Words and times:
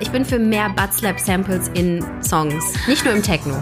Ich 0.00 0.10
bin 0.10 0.24
für 0.24 0.40
mehr 0.40 0.70
Buttslap 0.70 1.20
Samples 1.20 1.68
in 1.74 2.04
Songs, 2.20 2.64
nicht 2.88 3.04
nur 3.04 3.14
im 3.14 3.22
Techno. 3.22 3.54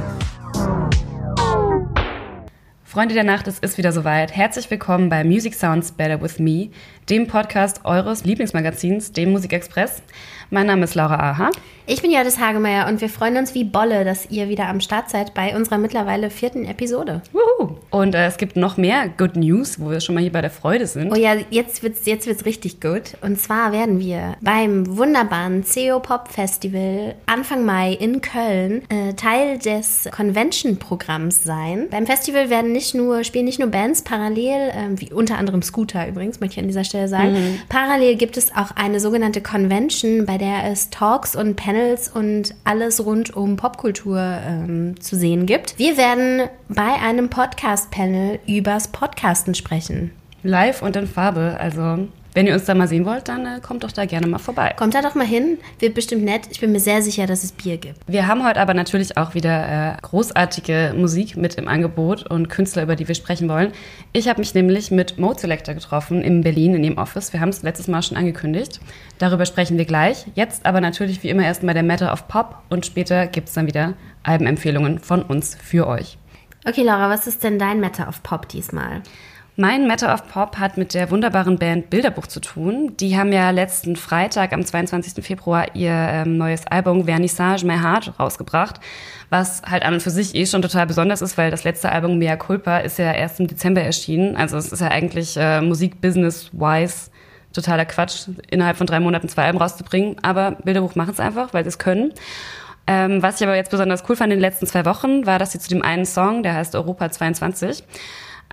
Freunde 2.85 3.13
der 3.13 3.25
Nacht, 3.25 3.49
es 3.49 3.59
ist 3.59 3.77
wieder 3.77 3.93
soweit. 3.93 4.35
Herzlich 4.35 4.71
willkommen 4.71 5.11
bei 5.11 5.25
Music 5.25 5.53
Sounds 5.53 5.93
Better 5.93 6.23
With 6.23 6.39
Me, 6.39 6.71
dem 7.11 7.27
Podcast 7.27 7.85
eures 7.85 8.25
Lieblingsmagazins, 8.25 9.13
dem 9.13 9.33
Musikexpress. 9.33 10.01
Mein 10.51 10.67
Name 10.67 10.85
ist 10.85 10.95
Laura 10.95 11.17
Aha. 11.17 11.51
Ich 11.87 12.01
bin 12.01 12.11
Jadis 12.11 12.39
Hagemeyer 12.39 12.89
und 12.89 13.03
wir 13.03 13.11
freuen 13.11 13.37
uns 13.37 13.55
wie 13.55 13.63
Bolle, 13.63 14.07
dass 14.07 14.31
ihr 14.31 14.49
wieder 14.49 14.69
am 14.69 14.81
Start 14.81 15.11
seid 15.11 15.35
bei 15.35 15.55
unserer 15.55 15.77
mittlerweile 15.77 16.31
vierten 16.31 16.65
Episode. 16.65 17.21
Wuhu. 17.33 17.77
Und 17.91 18.15
äh, 18.15 18.27
es 18.27 18.39
gibt 18.39 18.57
noch 18.57 18.79
mehr 18.79 19.11
Good 19.19 19.37
News, 19.37 19.79
wo 19.79 19.91
wir 19.91 20.01
schon 20.01 20.15
mal 20.15 20.23
hier 20.23 20.33
bei 20.33 20.41
der 20.41 20.51
Freude 20.51 20.87
sind. 20.87 21.13
Oh 21.13 21.15
ja, 21.15 21.35
jetzt 21.51 21.83
wird's, 21.83 22.07
jetzt 22.07 22.27
wird's 22.27 22.47
richtig 22.47 22.81
gut. 22.81 23.19
Und 23.21 23.39
zwar 23.39 23.73
werden 23.73 24.01
wir 24.01 24.35
beim 24.41 24.97
wunderbaren 24.97 25.63
CEO 25.63 26.01
Pop 26.01 26.29
Festival 26.29 27.17
Anfang 27.27 27.67
Mai 27.67 27.93
in 27.93 28.23
Köln 28.23 28.83
äh, 28.89 29.13
Teil 29.13 29.59
des 29.59 30.09
Convention-Programms 30.11 31.45
sein. 31.45 31.89
Beim 31.91 32.07
Festival 32.07 32.49
werden 32.49 32.73
nicht 32.73 32.95
nur, 32.95 33.25
spielen 33.25 33.45
nicht 33.45 33.59
nur 33.59 33.69
Bands 33.69 34.01
parallel, 34.01 34.71
äh, 34.71 34.75
wie 34.97 35.13
unter 35.13 35.37
anderem 35.37 35.61
Scooter 35.61 36.09
übrigens, 36.09 36.41
möchte 36.41 36.55
ich 36.55 36.61
an 36.61 36.69
dieser 36.69 36.85
Stelle 36.85 37.09
sagen. 37.09 37.33
Mhm. 37.33 37.61
Parallel 37.69 38.17
gibt 38.17 38.39
es 38.39 38.57
auch 38.57 38.71
eine 38.75 39.01
sogenannte 39.01 39.43
Convention, 39.43 40.25
bei 40.25 40.34
der 40.39 40.71
es 40.71 40.91
Talks 40.91 41.37
und 41.37 41.57
Panels 41.57 41.75
Panels 41.85 42.09
und 42.09 42.55
alles 42.65 43.05
rund 43.05 43.35
um 43.37 43.57
Popkultur 43.57 44.19
ähm, 44.19 45.01
zu 45.01 45.17
sehen 45.17 45.47
gibt. 45.47 45.79
Wir 45.79 45.97
werden 45.97 46.49
bei 46.69 46.95
einem 47.03 47.29
Podcast-Panel 47.29 48.39
übers 48.47 48.89
Podcasten 48.89 49.55
sprechen. 49.55 50.11
Live 50.43 50.83
und 50.83 50.97
in 50.97 51.07
Farbe, 51.07 51.57
also 51.59 52.09
wenn 52.35 52.49
ihr 52.49 52.55
uns 52.55 52.65
da 52.65 52.75
mal 52.75 52.89
sehen 52.89 53.07
wollt, 53.07 53.29
dann 53.29 53.47
äh, 53.47 53.61
kommt 53.61 53.85
doch 53.85 53.93
da 53.93 54.05
gerne 54.05 54.27
mal 54.27 54.39
vorbei. 54.39 54.75
Kommt 54.77 54.95
da 54.95 55.03
doch 55.03 55.15
mal 55.15 55.27
hin, 55.27 55.59
wird 55.79 55.95
bestimmt 55.95 56.25
nett. 56.25 56.43
Ich 56.51 56.61
bin 56.61 56.73
mir 56.73 56.81
sehr 56.81 57.01
sicher, 57.01 57.27
dass 57.27 57.45
es 57.45 57.53
Bier 57.53 57.79
gibt. 57.79 58.01
Wir 58.07 58.27
haben 58.27 58.45
heute 58.45 58.61
aber 58.61 58.75
natürlich 58.75 59.17
auch 59.17 59.35
wieder 59.35 59.95
äh, 59.95 59.97
großartige 60.03 60.95
Musik 60.97 61.37
mit 61.37 61.55
im 61.55 61.69
Angebot 61.69 62.27
und 62.29 62.49
Künstler, 62.49 62.83
über 62.83 62.97
die 62.97 63.07
wir 63.07 63.15
sprechen 63.15 63.49
wollen. 63.49 63.73
Ich 64.13 64.29
habe 64.29 64.41
mich 64.41 64.53
nämlich 64.53 64.91
mit 64.91 65.19
Mode 65.19 65.41
Selector 65.41 65.75
getroffen 65.75 66.23
in 66.23 66.43
Berlin 66.43 66.75
in 66.75 66.83
dem 66.83 66.99
Office. 66.99 67.33
Wir 67.33 67.41
haben 67.41 67.51
es 67.51 67.63
letztes 67.63 67.87
Mal 67.89 68.03
schon 68.03 68.17
angekündigt. 68.17 68.81
Darüber 69.19 69.47
sprechen 69.47 69.79
wir 69.79 69.85
gleich. 69.85 70.27
Jetzt 70.35 70.67
aber 70.67 70.81
natürlich 70.81 71.23
wie 71.23 71.29
immer 71.29 71.45
erst 71.45 71.63
mal 71.63 71.73
der 71.75 71.85
Matter 71.85 72.13
of 72.13 72.27
Pop 72.27 72.63
und 72.69 72.85
später 72.85 73.29
gibt 73.29 73.49
es 73.49 73.55
dann 73.55 73.69
wieder 73.69 73.95
Albenempfehlungen 74.25 74.99
von 74.99 75.23
uns 75.23 75.55
für 75.55 75.87
euch. 75.87 76.19
Okay, 76.67 76.83
Laura, 76.83 77.11
was 77.11 77.27
ist 77.27 77.45
denn 77.45 77.59
dein 77.59 77.79
Matter 77.79 78.09
of 78.09 78.23
Pop 78.23 78.49
diesmal? 78.49 79.03
Mein 79.57 79.87
Matter 79.87 80.13
of 80.13 80.27
Pop 80.27 80.59
hat 80.59 80.77
mit 80.77 80.95
der 80.95 81.13
wunderbaren 81.13 81.61
Band 81.61 81.89
Bilderbuch 81.89 82.27
zu 82.27 82.41
tun. 82.41 82.97
Die 82.99 83.17
haben 83.17 83.33
ja 83.33 83.51
letzten 83.51 83.95
Freitag 83.95 84.53
am 84.53 84.65
22. 84.65 85.25
Februar 85.25 85.77
ihr 85.77 85.93
ähm, 85.93 86.39
neues 86.39 86.67
Album 86.67 87.05
Vernissage 87.05 87.65
My 87.65 87.79
Heart 87.79 88.19
rausgebracht, 88.19 88.81
was 89.31 89.63
halt 89.63 89.85
an 89.85 89.95
und 89.95 90.03
für 90.03 90.11
sich 90.11 90.35
eh 90.35 90.45
schon 90.47 90.61
total 90.61 90.89
besonders 90.89 91.23
ist, 91.23 91.39
weil 91.39 91.53
das 91.53 91.63
letzte 91.63 91.93
Album 91.93 92.19
Mea 92.19 92.35
Culpa 92.35 92.79
ist 92.79 92.99
ja 92.99 93.13
erst 93.13 93.39
im 93.39 93.47
Dezember 93.47 93.81
erschienen. 93.81 94.35
Also 94.35 94.57
es 94.57 94.73
ist 94.73 94.81
ja 94.81 94.89
eigentlich 94.89 95.37
äh, 95.37 95.61
Musik-Business-wise 95.61 97.11
totaler 97.53 97.85
Quatsch, 97.85 98.27
innerhalb 98.51 98.77
von 98.77 98.89
drei 98.89 98.99
Monaten 98.99 99.29
zwei 99.29 99.45
Alben 99.45 99.59
rauszubringen. 99.59 100.17
Aber 100.23 100.57
Bilderbuch 100.65 100.97
machen 100.97 101.13
es 101.13 101.21
einfach, 101.21 101.55
weil 101.55 101.63
sie 101.63 101.69
es 101.69 101.79
können. 101.79 102.13
Ähm, 102.89 103.23
was 103.23 103.41
ich 103.41 103.47
aber 103.47 103.55
jetzt 103.55 103.71
besonders 103.71 104.03
cool 104.09 104.17
fand 104.17 104.33
in 104.33 104.39
den 104.39 104.43
letzten 104.43 104.67
zwei 104.67 104.85
Wochen, 104.85 105.27
war, 105.27 105.39
dass 105.39 105.53
sie 105.53 105.61
zu 105.61 105.69
dem 105.69 105.83
einen 105.83 106.07
Song, 106.07 106.43
der 106.43 106.55
heißt 106.55 106.75
Europa 106.75 107.09
22, 107.09 107.85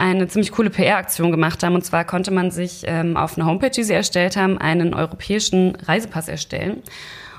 eine 0.02 0.28
ziemlich 0.28 0.52
coole 0.52 0.70
PR-Aktion 0.70 1.32
gemacht 1.32 1.64
haben. 1.64 1.76
Und 1.76 1.86
zwar 1.86 2.06
konnte 2.06 2.32
man 2.32 2.52
sich 2.52 2.84
ähm, 2.86 3.16
auf 3.16 3.38
einer 3.38 3.46
Homepage, 3.46 3.70
die 3.70 3.84
sie 3.84 3.94
erstellt 3.94 4.36
haben, 4.36 4.58
einen 4.58 4.94
europäischen 4.94 5.76
Reisepass 5.76 6.28
erstellen 6.28 6.82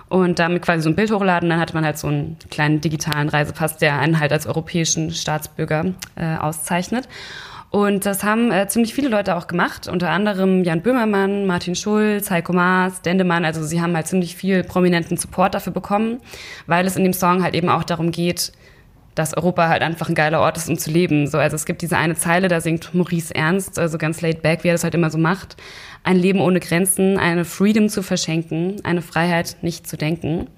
und 0.09 0.39
damit 0.39 0.63
quasi 0.63 0.83
so 0.83 0.91
ein 0.91 0.95
Bild 0.95 1.11
hochladen. 1.11 1.51
Dann 1.51 1.59
hatte 1.59 1.75
man 1.75 1.85
halt 1.85 1.99
so 1.99 2.07
einen 2.07 2.37
kleinen 2.51 2.81
digitalen 2.81 3.29
Reisepass, 3.29 3.79
der 3.79 3.99
einen 3.99 4.21
halt 4.21 4.33
als 4.33 4.47
europäischen 4.47 5.11
Staatsbürger 5.11 5.87
äh, 6.15 6.37
auszeichnet. 6.37 7.09
Und 7.71 8.05
das 8.05 8.23
haben 8.23 8.53
äh, 8.53 8.69
ziemlich 8.69 8.95
viele 8.95 9.09
Leute 9.09 9.35
auch 9.35 9.47
gemacht, 9.47 9.89
unter 9.89 10.11
anderem 10.11 10.63
Jan 10.63 10.83
Böhmermann, 10.83 11.47
Martin 11.47 11.75
Schulz, 11.75 12.31
Heiko 12.31 12.53
Maas, 12.53 13.01
Dendemann. 13.01 13.47
Also 13.47 13.65
sie 13.65 13.81
haben 13.81 13.97
halt 13.97 14.07
ziemlich 14.07 14.37
viel 14.37 14.63
prominenten 14.63 15.17
Support 15.17 15.55
dafür 15.55 15.73
bekommen, 15.73 16.21
weil 16.67 16.87
es 16.87 16.97
in 16.97 17.03
dem 17.03 17.15
Song 17.15 17.43
halt 17.43 17.55
eben 17.55 17.71
auch 17.71 17.83
darum 17.83 18.11
geht, 18.11 18.53
dass 19.15 19.37
Europa 19.37 19.69
halt 19.69 19.83
einfach 19.83 20.09
ein 20.09 20.15
geiler 20.15 20.41
Ort 20.41 20.57
ist, 20.57 20.69
um 20.69 20.79
zu 20.79 20.91
leben. 20.91 21.27
So, 21.27 21.39
also 21.39 21.55
es 21.55 21.67
gibt 21.67 21.83
diese 21.83 21.97
eine 21.97 22.15
Zeile, 22.15 22.49
da 22.49 22.61
singt 22.61 22.95
Maurice 22.95 23.35
Ernst, 23.35 23.79
also 23.79 23.99
ganz 23.99 24.21
laid 24.21 24.43
back, 24.43 24.65
wie 24.65 24.69
er 24.69 24.75
das 24.75 24.85
halt 24.85 24.95
immer 24.95 25.11
so 25.11 25.19
macht. 25.19 25.57
Ein 26.05 26.17
Leben 26.17 26.41
ohne 26.41 26.61
Grenzen, 26.61 27.19
eine 27.19 27.45
Freedom 27.45 27.89
zu 27.89 28.03
verschenken, 28.03 28.77
eine 28.85 29.03
Freiheit 29.03 29.57
nicht 29.63 29.87
zu 29.87 29.97
denken. 29.97 30.49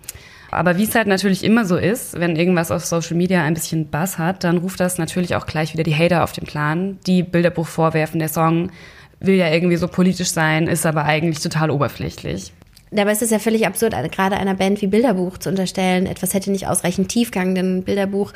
Aber 0.50 0.76
wie 0.78 0.84
es 0.84 0.94
halt 0.94 1.08
natürlich 1.08 1.42
immer 1.42 1.64
so 1.64 1.76
ist, 1.76 2.18
wenn 2.20 2.36
irgendwas 2.36 2.70
auf 2.70 2.84
Social 2.84 3.16
Media 3.16 3.42
ein 3.42 3.54
bisschen 3.54 3.90
Bass 3.90 4.18
hat, 4.18 4.44
dann 4.44 4.58
ruft 4.58 4.78
das 4.78 4.98
natürlich 4.98 5.34
auch 5.34 5.46
gleich 5.46 5.72
wieder 5.72 5.82
die 5.82 5.96
Hater 5.96 6.22
auf 6.22 6.30
den 6.30 6.46
Plan, 6.46 6.98
die 7.08 7.24
Bilderbuch 7.24 7.66
vorwerfen, 7.66 8.20
der 8.20 8.28
Song 8.28 8.70
will 9.18 9.34
ja 9.34 9.50
irgendwie 9.50 9.76
so 9.76 9.88
politisch 9.88 10.30
sein, 10.30 10.68
ist 10.68 10.86
aber 10.86 11.04
eigentlich 11.04 11.40
total 11.40 11.70
oberflächlich. 11.70 12.52
Dabei 12.94 13.12
ist 13.12 13.22
es 13.22 13.30
ja 13.30 13.38
völlig 13.38 13.66
absurd, 13.66 13.94
gerade 14.12 14.36
einer 14.36 14.54
Band 14.54 14.80
wie 14.80 14.86
Bilderbuch 14.86 15.38
zu 15.38 15.48
unterstellen, 15.48 16.06
etwas 16.06 16.32
hätte 16.32 16.52
nicht 16.52 16.68
ausreichend 16.68 17.08
Tiefgang, 17.08 17.54
denn 17.54 17.82
Bilderbuch 17.82 18.32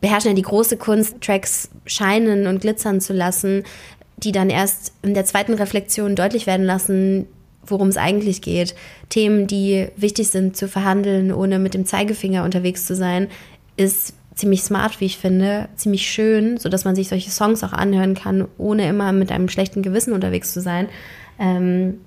beherrschen 0.00 0.30
ja 0.30 0.34
die 0.36 0.42
große 0.42 0.76
Kunst, 0.76 1.20
Tracks 1.20 1.68
scheinen 1.84 2.46
und 2.46 2.60
glitzern 2.60 3.00
zu 3.00 3.12
lassen, 3.12 3.64
die 4.16 4.30
dann 4.30 4.50
erst 4.50 4.92
in 5.02 5.14
der 5.14 5.24
zweiten 5.24 5.54
Reflexion 5.54 6.14
deutlich 6.14 6.46
werden 6.46 6.64
lassen, 6.64 7.26
worum 7.66 7.88
es 7.88 7.96
eigentlich 7.96 8.40
geht. 8.40 8.74
Themen, 9.08 9.46
die 9.46 9.88
wichtig 9.96 10.28
sind 10.28 10.56
zu 10.56 10.68
verhandeln, 10.68 11.32
ohne 11.32 11.58
mit 11.58 11.74
dem 11.74 11.84
Zeigefinger 11.84 12.44
unterwegs 12.44 12.86
zu 12.86 12.94
sein, 12.94 13.28
ist 13.76 14.14
ziemlich 14.34 14.62
smart, 14.62 15.00
wie 15.00 15.06
ich 15.06 15.18
finde, 15.18 15.68
ziemlich 15.74 16.08
schön, 16.08 16.58
sodass 16.58 16.84
man 16.84 16.94
sich 16.94 17.08
solche 17.08 17.30
Songs 17.30 17.64
auch 17.64 17.72
anhören 17.72 18.14
kann, 18.14 18.46
ohne 18.58 18.88
immer 18.88 19.12
mit 19.12 19.32
einem 19.32 19.48
schlechten 19.48 19.82
Gewissen 19.82 20.12
unterwegs 20.12 20.52
zu 20.52 20.60
sein. 20.60 20.88
Ähm, 21.40 21.98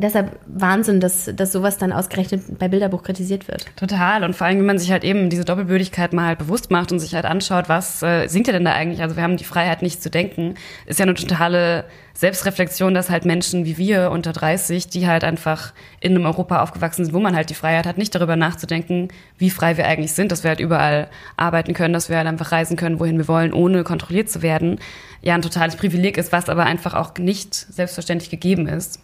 deshalb 0.00 0.38
Wahnsinn, 0.46 1.00
dass, 1.00 1.30
dass 1.34 1.52
sowas 1.52 1.78
dann 1.78 1.92
ausgerechnet 1.92 2.58
bei 2.58 2.68
Bilderbuch 2.68 3.02
kritisiert 3.02 3.48
wird. 3.48 3.66
Total. 3.76 4.24
Und 4.24 4.34
vor 4.34 4.46
allem, 4.46 4.58
wenn 4.58 4.66
man 4.66 4.78
sich 4.78 4.90
halt 4.90 5.04
eben 5.04 5.30
diese 5.30 5.44
Doppelbödigkeit 5.44 6.12
mal 6.12 6.26
halt 6.26 6.38
bewusst 6.38 6.70
macht 6.70 6.92
und 6.92 6.98
sich 6.98 7.14
halt 7.14 7.24
anschaut, 7.24 7.68
was 7.68 8.02
äh, 8.02 8.26
singt 8.28 8.48
er 8.48 8.52
denn 8.52 8.64
da 8.64 8.72
eigentlich? 8.72 9.02
Also 9.02 9.16
wir 9.16 9.22
haben 9.22 9.36
die 9.36 9.44
Freiheit, 9.44 9.82
nicht 9.82 10.02
zu 10.02 10.10
denken. 10.10 10.54
Ist 10.86 10.98
ja 10.98 11.04
eine 11.04 11.14
totale 11.14 11.84
Selbstreflexion, 12.14 12.92
dass 12.92 13.08
halt 13.08 13.24
Menschen 13.24 13.64
wie 13.64 13.78
wir 13.78 14.10
unter 14.10 14.32
30, 14.32 14.88
die 14.88 15.06
halt 15.06 15.24
einfach 15.24 15.72
in 16.00 16.14
einem 16.14 16.26
Europa 16.26 16.62
aufgewachsen 16.62 17.04
sind, 17.04 17.14
wo 17.14 17.20
man 17.20 17.34
halt 17.34 17.48
die 17.48 17.54
Freiheit 17.54 17.86
hat, 17.86 17.96
nicht 17.96 18.14
darüber 18.14 18.36
nachzudenken, 18.36 19.08
wie 19.38 19.48
frei 19.48 19.76
wir 19.76 19.86
eigentlich 19.86 20.12
sind, 20.12 20.30
dass 20.30 20.44
wir 20.44 20.50
halt 20.50 20.60
überall 20.60 21.08
arbeiten 21.36 21.72
können, 21.72 21.94
dass 21.94 22.10
wir 22.10 22.18
halt 22.18 22.26
einfach 22.26 22.52
reisen 22.52 22.76
können, 22.76 23.00
wohin 23.00 23.16
wir 23.16 23.28
wollen, 23.28 23.52
ohne 23.54 23.84
kontrolliert 23.84 24.28
zu 24.28 24.42
werden. 24.42 24.78
Ja, 25.22 25.34
ein 25.34 25.42
totales 25.42 25.76
Privileg 25.76 26.18
ist, 26.18 26.30
was 26.30 26.48
aber 26.48 26.64
einfach 26.64 26.94
auch 26.94 27.14
nicht 27.16 27.54
selbstverständlich 27.54 28.30
gegeben 28.30 28.68
ist. 28.68 29.00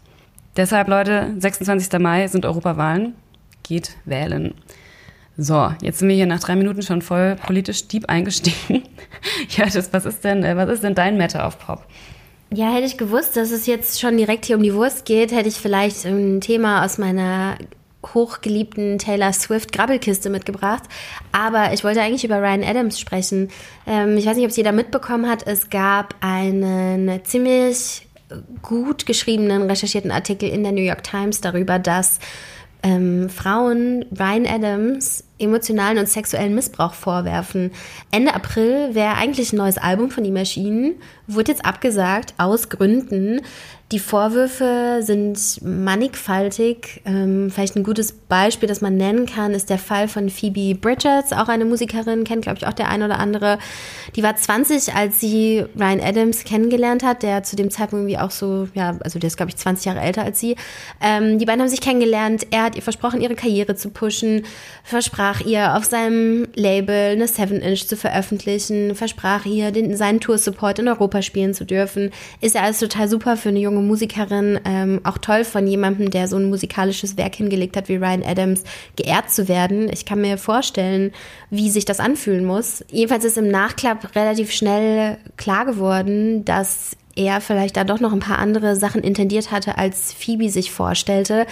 Deshalb, 0.56 0.88
Leute, 0.88 1.34
26. 1.38 1.98
Mai 1.98 2.26
sind 2.28 2.46
Europawahlen. 2.46 3.14
Geht 3.62 3.96
wählen. 4.04 4.54
So, 5.36 5.70
jetzt 5.82 5.98
sind 5.98 6.08
wir 6.08 6.16
hier 6.16 6.26
nach 6.26 6.40
drei 6.40 6.56
Minuten 6.56 6.80
schon 6.80 7.02
voll 7.02 7.36
politisch 7.36 7.88
deep 7.88 8.08
eingestiegen. 8.08 8.82
ja, 9.50 9.66
das, 9.66 9.92
was 9.92 10.06
ist 10.06 10.24
denn, 10.24 10.42
äh, 10.44 10.56
was 10.56 10.70
ist 10.70 10.82
denn 10.82 10.94
dein 10.94 11.18
Matter 11.18 11.46
of 11.46 11.58
Pop? 11.58 11.84
Ja, 12.50 12.72
hätte 12.72 12.86
ich 12.86 12.96
gewusst, 12.96 13.36
dass 13.36 13.50
es 13.50 13.66
jetzt 13.66 14.00
schon 14.00 14.16
direkt 14.16 14.46
hier 14.46 14.56
um 14.56 14.62
die 14.62 14.72
Wurst 14.72 15.04
geht, 15.04 15.32
hätte 15.32 15.48
ich 15.48 15.56
vielleicht 15.56 16.06
ein 16.06 16.40
Thema 16.40 16.84
aus 16.84 16.96
meiner 16.96 17.58
hochgeliebten 18.14 18.98
Taylor 18.98 19.32
Swift 19.32 19.72
Grabbelkiste 19.72 20.30
mitgebracht. 20.30 20.84
Aber 21.32 21.72
ich 21.74 21.84
wollte 21.84 22.00
eigentlich 22.00 22.24
über 22.24 22.40
Ryan 22.40 22.62
Adams 22.62 22.98
sprechen. 22.98 23.50
Ähm, 23.86 24.16
ich 24.16 24.24
weiß 24.24 24.36
nicht, 24.36 24.44
ob 24.44 24.50
es 24.50 24.56
jeder 24.56 24.72
mitbekommen 24.72 25.28
hat. 25.28 25.46
Es 25.46 25.68
gab 25.68 26.14
einen 26.20 27.20
ziemlich 27.24 28.05
gut 28.62 29.06
geschriebenen, 29.06 29.62
recherchierten 29.62 30.10
Artikel 30.10 30.48
in 30.48 30.62
der 30.62 30.72
New 30.72 30.82
York 30.82 31.04
Times 31.04 31.40
darüber, 31.40 31.78
dass 31.78 32.18
ähm, 32.82 33.28
Frauen 33.28 34.04
Ryan 34.16 34.46
Adams 34.46 35.24
emotionalen 35.38 35.98
und 35.98 36.08
sexuellen 36.08 36.54
Missbrauch 36.54 36.94
vorwerfen. 36.94 37.72
Ende 38.10 38.34
April 38.34 38.94
wäre 38.94 39.16
eigentlich 39.16 39.52
ein 39.52 39.56
neues 39.56 39.78
Album 39.78 40.10
von 40.10 40.24
ihm 40.24 40.36
erschienen, 40.36 40.94
wurde 41.26 41.52
jetzt 41.52 41.64
abgesagt 41.64 42.34
aus 42.38 42.68
Gründen, 42.68 43.40
die 43.92 43.98
Vorwürfe 43.98 45.00
sind 45.02 45.62
mannigfaltig. 45.62 47.02
Ähm, 47.04 47.50
vielleicht 47.52 47.76
ein 47.76 47.84
gutes 47.84 48.12
Beispiel, 48.12 48.68
das 48.68 48.80
man 48.80 48.96
nennen 48.96 49.26
kann, 49.26 49.52
ist 49.52 49.70
der 49.70 49.78
Fall 49.78 50.08
von 50.08 50.30
Phoebe 50.30 50.74
Bridges, 50.74 51.32
auch 51.32 51.48
eine 51.48 51.64
Musikerin, 51.64 52.24
kennt, 52.24 52.42
glaube 52.42 52.58
ich, 52.58 52.66
auch 52.66 52.72
der 52.72 52.88
ein 52.88 53.02
oder 53.02 53.18
andere. 53.18 53.58
Die 54.16 54.22
war 54.22 54.34
20, 54.34 54.94
als 54.94 55.20
sie 55.20 55.64
Ryan 55.78 56.00
Adams 56.00 56.44
kennengelernt 56.44 57.04
hat, 57.04 57.22
der 57.22 57.42
zu 57.42 57.56
dem 57.56 57.70
Zeitpunkt 57.70 58.02
irgendwie 58.02 58.18
auch 58.18 58.30
so, 58.30 58.68
ja, 58.74 58.96
also 59.00 59.18
der 59.18 59.28
ist, 59.28 59.36
glaube 59.36 59.50
ich, 59.50 59.56
20 59.56 59.84
Jahre 59.84 60.00
älter 60.00 60.22
als 60.22 60.40
sie. 60.40 60.56
Ähm, 61.00 61.38
die 61.38 61.44
beiden 61.44 61.60
haben 61.60 61.68
sich 61.68 61.80
kennengelernt. 61.80 62.46
Er 62.50 62.64
hat 62.64 62.76
ihr 62.76 62.82
versprochen, 62.82 63.20
ihre 63.20 63.34
Karriere 63.34 63.76
zu 63.76 63.90
pushen, 63.90 64.44
versprach 64.82 65.16
versprach 65.16 65.40
ihr 65.46 65.76
auf 65.76 65.84
seinem 65.84 66.46
Label 66.54 67.12
eine 67.12 67.26
7-Inch 67.26 67.86
zu 67.86 67.96
veröffentlichen, 67.96 68.94
versprach 68.94 69.46
ihr 69.46 69.70
den, 69.70 69.96
seinen 69.96 70.20
Tour-Support 70.20 70.78
in 70.78 70.88
Europa 70.88 71.22
spielen 71.22 71.54
zu 71.54 71.64
dürfen. 71.64 72.10
Ist 72.40 72.54
ja 72.54 72.62
alles 72.62 72.78
total 72.78 73.08
super 73.08 73.36
für 73.36 73.48
eine 73.48 73.58
junge 73.58 73.75
Musikerin, 73.82 74.60
ähm, 74.64 75.00
auch 75.04 75.18
toll 75.18 75.44
von 75.44 75.66
jemandem, 75.66 76.10
der 76.10 76.28
so 76.28 76.36
ein 76.36 76.48
musikalisches 76.48 77.16
Werk 77.16 77.34
hingelegt 77.34 77.76
hat 77.76 77.88
wie 77.88 77.96
Ryan 77.96 78.22
Adams, 78.22 78.62
geehrt 78.96 79.30
zu 79.30 79.48
werden. 79.48 79.90
Ich 79.92 80.04
kann 80.04 80.20
mir 80.20 80.38
vorstellen, 80.38 81.12
wie 81.50 81.70
sich 81.70 81.84
das 81.84 82.00
anfühlen 82.00 82.44
muss. 82.44 82.84
Jedenfalls 82.90 83.24
ist 83.24 83.38
im 83.38 83.48
Nachklapp 83.48 84.14
relativ 84.14 84.52
schnell 84.52 85.18
klar 85.36 85.66
geworden, 85.66 86.44
dass 86.44 86.96
er 87.16 87.40
vielleicht 87.40 87.76
da 87.76 87.84
doch 87.84 87.98
noch 87.98 88.12
ein 88.12 88.20
paar 88.20 88.38
andere 88.38 88.76
Sachen 88.76 89.02
intendiert 89.02 89.50
hatte, 89.50 89.78
als 89.78 90.12
Phoebe 90.12 90.50
sich 90.50 90.70
vorstellte. 90.70 91.46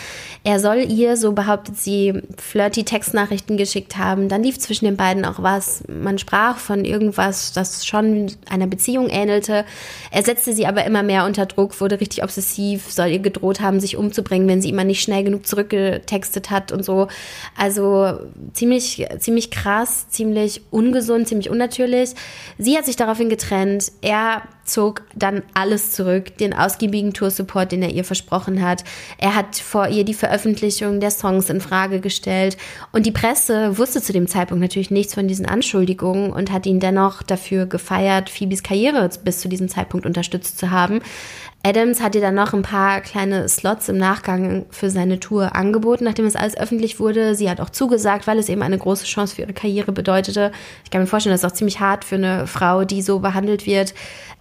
Er 0.45 0.61
soll 0.61 0.87
ihr, 0.91 1.17
so 1.17 1.33
behauptet 1.33 1.79
sie, 1.79 2.21
flirty 2.37 2.85
Textnachrichten 2.85 3.57
geschickt 3.57 3.97
haben. 3.97 4.29
Dann 4.29 4.43
lief 4.43 4.59
zwischen 4.59 4.85
den 4.85 4.97
beiden 4.97 5.25
auch 5.25 5.43
was. 5.43 5.83
Man 5.89 6.19
sprach 6.19 6.59
von 6.59 6.85
irgendwas, 6.85 7.53
das 7.53 7.87
schon 7.87 8.31
einer 8.49 8.67
Beziehung 8.67 9.09
ähnelte. 9.09 9.65
Er 10.11 10.23
setzte 10.23 10.53
sie 10.53 10.67
aber 10.67 10.85
immer 10.85 11.03
mehr 11.03 11.25
unter 11.25 11.47
Druck, 11.47 11.81
wurde 11.81 11.99
richtig 11.99 12.23
obsessiv, 12.23 12.93
soll 12.93 13.09
ihr 13.09 13.19
gedroht 13.19 13.61
haben, 13.61 13.81
sich 13.81 13.97
umzubringen, 13.97 14.47
wenn 14.47 14.61
sie 14.61 14.69
immer 14.69 14.85
nicht 14.85 15.01
schnell 15.01 15.25
genug 15.25 15.47
zurückgetextet 15.47 16.51
hat 16.51 16.73
und 16.73 16.85
so. 16.85 17.09
Also 17.57 18.19
ziemlich, 18.53 19.07
ziemlich 19.19 19.51
krass, 19.51 20.09
ziemlich 20.11 20.61
ungesund, 20.71 21.27
ziemlich 21.27 21.49
unnatürlich. 21.49 22.11
Sie 22.59 22.77
hat 22.77 22.85
sich 22.85 22.97
daraufhin 22.97 23.31
getrennt. 23.31 23.91
Er 24.03 24.43
zog 24.65 25.03
dann 25.15 25.43
alles 25.55 25.93
zurück, 25.93 26.37
den 26.39 26.55
ausgiebigen 26.55 27.13
Tour-Support, 27.13 27.73
den 27.73 27.83
er 27.83 27.91
ihr 27.91 28.05
versprochen 28.05 28.63
hat. 28.63 28.85
Er 29.19 29.35
hat 29.35 29.57
vor 29.57 29.89
ihr 29.89 30.05
die 30.05 30.15
Veröffentlichung 30.15 31.01
der 31.01 31.11
Songs 31.11 31.51
in 31.51 31.61
Frage 31.61 32.01
gestellt. 32.01 32.57
Und 32.93 33.07
die 33.07 33.13
Presse 33.13 33.79
wusste 33.79 34.03
zu 34.03 34.13
dem 34.13 34.27
Zeitpunkt 34.27 34.63
natürlich 34.63 34.91
nichts 34.91 35.15
von 35.15 35.29
diesen 35.29 35.47
Anschuldigungen 35.47 36.33
und 36.33 36.51
hat 36.51 36.67
ihn 36.67 36.81
dennoch 36.81 37.23
dafür 37.23 37.67
gefeiert, 37.67 38.31
Phoebes 38.31 38.63
Karriere 38.63 39.09
bis 39.23 39.41
zu 39.41 39.49
diesem 39.49 39.69
Zeitpunkt 39.69 40.07
unterstützt 40.07 40.59
zu 40.59 40.71
haben. 40.71 41.01
Adams 41.67 42.03
hat 42.03 42.15
ihr 42.15 42.21
dann 42.21 42.35
noch 42.35 42.53
ein 42.53 42.61
paar 42.61 43.01
kleine 43.01 43.49
Slots 43.49 43.89
im 43.89 43.97
Nachgang 43.97 44.67
für 44.69 44.91
seine 44.91 45.19
Tour 45.19 45.57
angeboten, 45.57 46.05
nachdem 46.05 46.27
es 46.27 46.37
alles 46.37 46.59
öffentlich 46.59 47.01
wurde. 47.01 47.35
Sie 47.35 47.49
hat 47.49 47.59
auch 47.59 47.71
zugesagt, 47.71 48.27
weil 48.27 48.39
es 48.39 48.51
eben 48.51 48.61
eine 48.61 48.77
große 48.77 49.07
Chance 49.07 49.37
für 49.37 49.43
ihre 49.43 49.55
Karriere 49.55 49.91
bedeutete. 49.91 50.53
Ich 50.85 50.91
kann 50.91 51.01
mir 51.01 51.07
vorstellen, 51.07 51.33
das 51.33 51.43
ist 51.43 51.51
auch 51.51 51.57
ziemlich 51.57 51.81
hart 51.81 52.05
für 52.05 52.17
eine 52.17 52.47
Frau, 52.47 52.85
die 52.85 53.01
so 53.01 53.21
behandelt 53.21 53.65
wird 53.65 53.95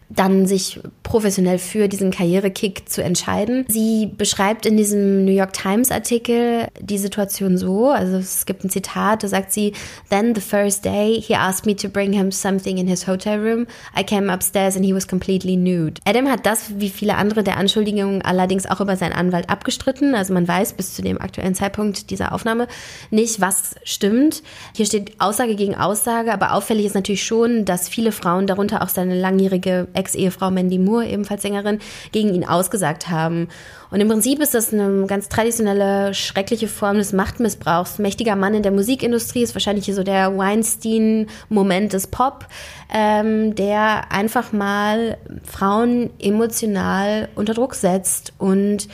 dann 0.10 0.46
sich 0.46 0.80
professionell 1.04 1.60
für 1.60 1.88
diesen 1.88 2.12
Karrierekick 2.12 2.90
zu 2.90 3.04
entscheiden. 3.04 3.66
Sie 3.68 4.12
beschreibt 4.18 4.66
in 4.66 4.78
diesem 4.78 5.26
New 5.26 5.32
York 5.32 5.54
Times 5.54 5.92
Artikel 5.92 6.68
die 6.80 6.98
Situation 6.98 7.58
so, 7.58 7.90
also 7.90 8.18
es 8.18 8.46
gibt 8.46 8.64
ein 8.64 8.70
Zitat, 8.70 9.24
da 9.24 9.28
sagt 9.28 9.52
sie, 9.52 9.74
Then 10.10 10.36
the 10.36 10.42
first 10.42 10.86
day 10.86 11.22
he 11.22 11.36
asked 11.36 11.66
me 11.66 11.76
to 11.76 11.90
bring 11.90 12.14
him 12.14 12.32
something 12.32 12.78
in 12.78 12.88
his 12.88 13.08
hotel 13.08 13.40
room. 13.40 13.68
I 13.98 14.04
came 14.04 14.32
upstairs 14.32 14.76
and 14.76 14.86
he 14.86 14.94
was 14.94 15.08
completely 15.08 15.56
nude. 15.56 16.02
Adam 16.06 16.28
hat 16.30 16.46
das, 16.46 16.80
wie 16.80 16.90
viele 16.90 17.16
andere 17.16 17.44
der 17.44 17.58
Anschuldigungen, 17.58 18.22
allerdings 18.22 18.66
auch 18.66 18.82
über 18.82 18.96
seinen 18.96 19.14
Anwalt 19.14 19.50
abgestritten. 19.50 20.16
Also 20.16 20.34
man 20.34 20.48
weiß 20.48 20.74
bis 20.74 20.94
zu 20.94 21.02
dem 21.02 21.20
aktuellen 21.20 21.56
Zeitpunkt 21.56 22.10
dieser 22.10 22.34
Aufnahme 22.34 22.68
nicht, 23.12 23.42
was 23.42 23.76
stimmt. 23.84 24.44
Hier 24.76 24.86
steht 24.86 25.20
Aussage 25.20 25.56
gegen 25.56 25.76
Aussage, 25.76 26.32
aber 26.34 26.54
auffällig 26.54 26.86
ist 26.86 26.96
natürlich 26.96 27.24
schon, 27.24 27.66
dass 27.66 27.90
viele 27.90 28.12
Frauen, 28.12 28.48
darunter 28.48 28.82
auch 28.82 28.90
seine 28.90 29.20
langjährige 29.20 29.88
Ex-Ehefrau 29.94 30.52
Mandy 30.52 30.80
Moore, 30.80 31.08
ebenfalls 31.08 31.42
Sängerin, 31.42 31.80
gegen 32.12 32.34
ihn 32.34 32.46
ausgesagt 32.46 33.10
haben. 33.10 33.48
Und 33.92 34.00
im 34.00 34.08
Prinzip 34.08 34.42
ist 34.42 34.54
das 34.56 34.74
eine 34.74 35.06
ganz 35.06 35.30
traditionelle, 35.30 36.14
schreckliche 36.14 36.68
Form 36.68 36.98
des 36.98 37.14
Machtmissbrauchs. 37.14 38.00
Mächtiger 38.00 38.36
Mann 38.36 38.56
in 38.56 38.64
der 38.64 38.72
Musikindustrie 38.72 39.44
ist 39.44 39.54
wahrscheinlich 39.56 39.86
hier 39.86 39.96
so 39.96 40.04
der 40.04 40.38
Weinstein-Moment 40.38 41.94
des 41.94 42.08
Pop, 42.08 42.48
ähm, 42.94 43.56
der 43.56 44.12
einfach 44.12 44.52
mal 44.52 45.18
Frauen 45.44 46.10
emotional 46.20 47.30
unter 47.36 47.54
Druck 47.54 47.76
setzt 47.76 48.34
und 48.40 48.88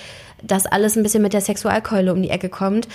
das 0.43 0.65
alles 0.65 0.95
ein 0.95 1.03
bisschen 1.03 1.23
mit 1.23 1.33
der 1.33 1.41
Sexualkeule 1.41 2.13
um 2.13 2.21
die 2.21 2.29
Ecke 2.29 2.49
kommt. 2.49 2.87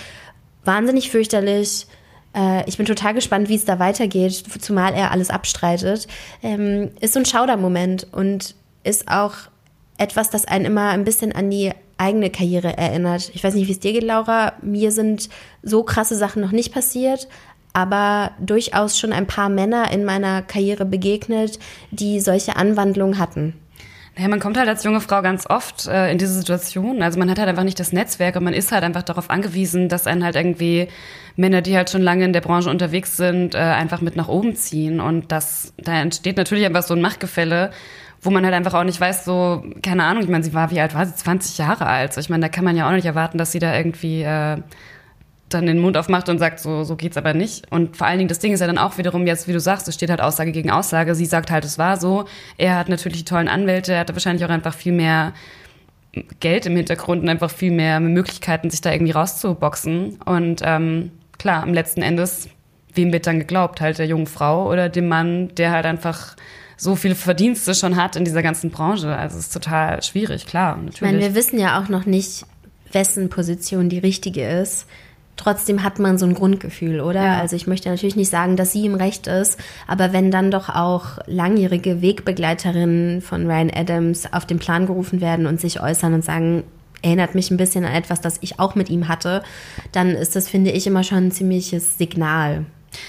Wahnsinnig 0.63 1.11
fürchterlich. 1.11 1.87
Äh, 2.35 2.67
ich 2.67 2.77
bin 2.77 2.85
total 2.85 3.13
gespannt, 3.13 3.49
wie 3.49 3.55
es 3.55 3.65
da 3.65 3.79
weitergeht, 3.79 4.43
zumal 4.59 4.93
er 4.93 5.11
alles 5.11 5.29
abstreitet. 5.29 6.07
Ähm, 6.43 6.91
ist 6.99 7.13
so 7.13 7.19
ein 7.19 7.25
Schaudermoment 7.25 8.07
und 8.11 8.55
ist 8.83 9.07
auch 9.07 9.33
etwas, 9.97 10.29
das 10.29 10.45
einen 10.45 10.65
immer 10.65 10.89
ein 10.89 11.05
bisschen 11.05 11.31
an 11.31 11.49
die 11.49 11.71
eigene 11.97 12.29
Karriere 12.29 12.77
erinnert. 12.77 13.31
Ich 13.33 13.43
weiß 13.43 13.55
nicht, 13.55 13.67
wie 13.67 13.71
es 13.71 13.79
dir 13.79 13.93
geht, 13.93 14.03
Laura. 14.03 14.53
Mir 14.61 14.91
sind 14.91 15.29
so 15.63 15.83
krasse 15.83 16.15
Sachen 16.17 16.41
noch 16.41 16.51
nicht 16.51 16.73
passiert, 16.73 17.27
aber 17.71 18.31
durchaus 18.39 18.99
schon 18.99 19.13
ein 19.13 19.27
paar 19.27 19.49
Männer 19.49 19.91
in 19.91 20.03
meiner 20.03 20.41
Karriere 20.41 20.85
begegnet, 20.85 21.59
die 21.91 22.19
solche 22.19 22.57
Anwandlungen 22.57 23.17
hatten. 23.17 23.53
Naja, 24.15 24.29
man 24.29 24.39
kommt 24.39 24.57
halt 24.57 24.69
als 24.69 24.83
junge 24.85 25.01
Frau 25.01 25.21
ganz 25.21 25.45
oft 25.49 25.87
äh, 25.87 26.09
in 26.09 26.17
diese 26.17 26.33
Situation. 26.33 27.01
Also 27.01 27.19
man 27.19 27.29
hat 27.29 27.37
halt 27.37 27.49
einfach 27.49 27.65
nicht 27.65 27.79
das 27.79 27.91
Netzwerk 27.91 28.37
und 28.37 28.45
man 28.45 28.53
ist 28.53 28.71
halt 28.71 28.83
einfach 28.83 29.03
darauf 29.03 29.29
angewiesen, 29.29 29.89
dass 29.89 30.07
einen 30.07 30.23
halt 30.23 30.37
irgendwie 30.37 30.87
Männer, 31.35 31.61
die 31.61 31.75
halt 31.75 31.89
schon 31.89 32.01
lange 32.01 32.23
in 32.23 32.31
der 32.31 32.39
Branche 32.39 32.69
unterwegs 32.69 33.17
sind, 33.17 33.55
äh, 33.55 33.57
einfach 33.57 33.99
mit 33.99 34.15
nach 34.15 34.29
oben 34.29 34.55
ziehen. 34.55 35.01
Und 35.01 35.33
das, 35.33 35.73
da 35.77 35.99
entsteht 35.99 36.37
natürlich 36.37 36.65
einfach 36.65 36.83
so 36.83 36.93
ein 36.93 37.01
Machtgefälle, 37.01 37.71
wo 38.21 38.29
man 38.29 38.45
halt 38.45 38.53
einfach 38.53 38.73
auch 38.73 38.85
nicht 38.85 39.01
weiß, 39.01 39.25
so, 39.25 39.65
keine 39.83 40.05
Ahnung, 40.05 40.23
ich 40.23 40.29
meine, 40.29 40.45
sie 40.45 40.53
war, 40.53 40.71
wie 40.71 40.79
alt 40.79 40.95
war 40.95 41.05
sie? 41.05 41.15
20 41.15 41.57
Jahre 41.57 41.85
alt. 41.85 42.13
So, 42.13 42.21
ich 42.21 42.29
meine, 42.29 42.43
da 42.43 42.49
kann 42.49 42.63
man 42.63 42.77
ja 42.77 42.87
auch 42.87 42.93
nicht 42.93 43.05
erwarten, 43.05 43.37
dass 43.37 43.51
sie 43.51 43.59
da 43.59 43.75
irgendwie 43.75 44.23
äh, 44.23 44.57
dann 45.49 45.65
den 45.67 45.79
Mund 45.79 45.95
aufmacht 45.95 46.27
und 46.29 46.39
sagt, 46.39 46.59
so, 46.59 46.83
so 46.83 46.95
geht's 46.95 47.17
aber 47.17 47.33
nicht. 47.33 47.71
Und 47.71 47.97
vor 47.97 48.07
allen 48.07 48.17
Dingen, 48.17 48.29
das 48.29 48.39
Ding 48.39 48.53
ist 48.53 48.61
ja 48.61 48.67
dann 48.67 48.77
auch 48.77 48.97
wiederum 48.97 49.27
jetzt, 49.27 49.47
wie 49.47 49.53
du 49.53 49.59
sagst, 49.59 49.87
es 49.87 49.95
steht 49.95 50.09
halt 50.09 50.21
Aussage 50.21 50.51
gegen 50.51 50.71
Aussage. 50.71 51.13
Sie 51.13 51.25
sagt 51.25 51.51
halt, 51.51 51.65
es 51.65 51.77
war 51.77 51.97
so. 51.97 52.25
Er 52.57 52.77
hat 52.77 52.89
natürlich 52.89 53.19
die 53.19 53.25
tollen 53.25 53.47
Anwälte, 53.47 53.93
er 53.93 53.99
hatte 53.99 54.13
wahrscheinlich 54.13 54.43
auch 54.43 54.49
einfach 54.49 54.73
viel 54.73 54.93
mehr 54.93 55.33
Geld 56.39 56.65
im 56.65 56.75
Hintergrund 56.75 57.23
und 57.23 57.29
einfach 57.29 57.51
viel 57.51 57.71
mehr 57.71 57.99
Möglichkeiten, 57.99 58.69
sich 58.69 58.81
da 58.81 58.91
irgendwie 58.91 59.11
rauszuboxen. 59.11 60.17
Und 60.25 60.61
ähm, 60.63 61.11
klar, 61.37 61.61
am 61.61 61.73
letzten 61.73 62.01
Endes, 62.01 62.49
wem 62.93 63.11
wird 63.13 63.27
dann 63.27 63.39
geglaubt? 63.39 63.81
Halt 63.81 63.99
der 63.99 64.07
jungen 64.07 64.27
Frau 64.27 64.71
oder 64.71 64.89
dem 64.89 65.07
Mann, 65.07 65.53
der 65.55 65.71
halt 65.71 65.85
einfach 65.85 66.35
so 66.77 66.95
viele 66.95 67.15
Verdienste 67.15 67.75
schon 67.75 67.95
hat 67.95 68.15
in 68.15 68.25
dieser 68.25 68.43
ganzen 68.43 68.71
Branche. 68.71 69.15
Also 69.15 69.37
es 69.37 69.45
ist 69.45 69.53
total 69.53 70.01
schwierig, 70.03 70.45
klar, 70.45 70.75
natürlich. 70.77 70.95
Ich 70.95 71.01
meine, 71.01 71.19
wir 71.19 71.35
wissen 71.35 71.59
ja 71.59 71.81
auch 71.81 71.89
noch 71.89 72.05
nicht, 72.05 72.45
wessen 72.91 73.29
Position 73.29 73.89
die 73.89 73.99
richtige 73.99 74.47
ist. 74.47 74.87
Trotzdem 75.37 75.83
hat 75.83 75.99
man 75.99 76.17
so 76.17 76.25
ein 76.25 76.33
Grundgefühl, 76.33 77.01
oder? 77.01 77.23
Ja. 77.23 77.39
Also 77.39 77.55
ich 77.55 77.67
möchte 77.67 77.89
natürlich 77.89 78.15
nicht 78.15 78.29
sagen, 78.29 78.55
dass 78.55 78.71
sie 78.71 78.85
im 78.85 78.95
Recht 78.95 79.27
ist, 79.27 79.59
aber 79.85 80.13
wenn 80.13 80.31
dann 80.31 80.49
doch 80.49 80.69
auch 80.69 81.19
langjährige 81.25 82.01
Wegbegleiterinnen 82.01 83.21
von 83.21 83.45
Ryan 83.45 83.69
Adams 83.73 84.31
auf 84.31 84.45
den 84.45 84.59
Plan 84.59 84.85
gerufen 84.85 85.19
werden 85.19 85.45
und 85.45 85.59
sich 85.59 85.81
äußern 85.81 86.13
und 86.13 86.23
sagen, 86.23 86.63
erinnert 87.01 87.35
mich 87.35 87.51
ein 87.51 87.57
bisschen 87.57 87.85
an 87.85 87.93
etwas, 87.93 88.21
das 88.21 88.37
ich 88.41 88.59
auch 88.59 88.75
mit 88.75 88.89
ihm 88.89 89.07
hatte, 89.07 89.43
dann 89.91 90.11
ist 90.11 90.35
das, 90.35 90.49
finde 90.49 90.71
ich, 90.71 90.87
immer 90.87 91.03
schon 91.03 91.27
ein 91.27 91.31
ziemliches 91.31 91.97
Signal. 91.97 92.65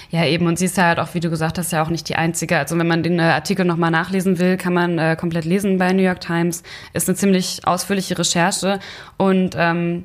Ja, 0.09 0.25
eben. 0.25 0.47
Und 0.47 0.59
sie 0.59 0.65
ist 0.65 0.77
halt 0.77 0.99
auch, 0.99 1.13
wie 1.13 1.19
du 1.19 1.29
gesagt 1.29 1.57
hast, 1.57 1.71
ja 1.71 1.81
auch 1.81 1.89
nicht 1.89 2.09
die 2.09 2.15
Einzige. 2.15 2.57
Also 2.57 2.77
wenn 2.77 2.87
man 2.87 3.03
den 3.03 3.19
äh, 3.19 3.23
Artikel 3.23 3.65
nochmal 3.65 3.89
nachlesen 3.89 4.37
will, 4.37 4.57
kann 4.57 4.73
man 4.73 4.97
äh, 4.99 5.15
komplett 5.17 5.45
lesen 5.45 5.77
bei 5.77 5.93
New 5.93 6.03
York 6.03 6.19
Times. 6.19 6.63
Ist 6.93 7.07
eine 7.07 7.15
ziemlich 7.15 7.61
ausführliche 7.65 8.17
Recherche. 8.19 8.79
Und 9.17 9.55
ähm, 9.57 10.03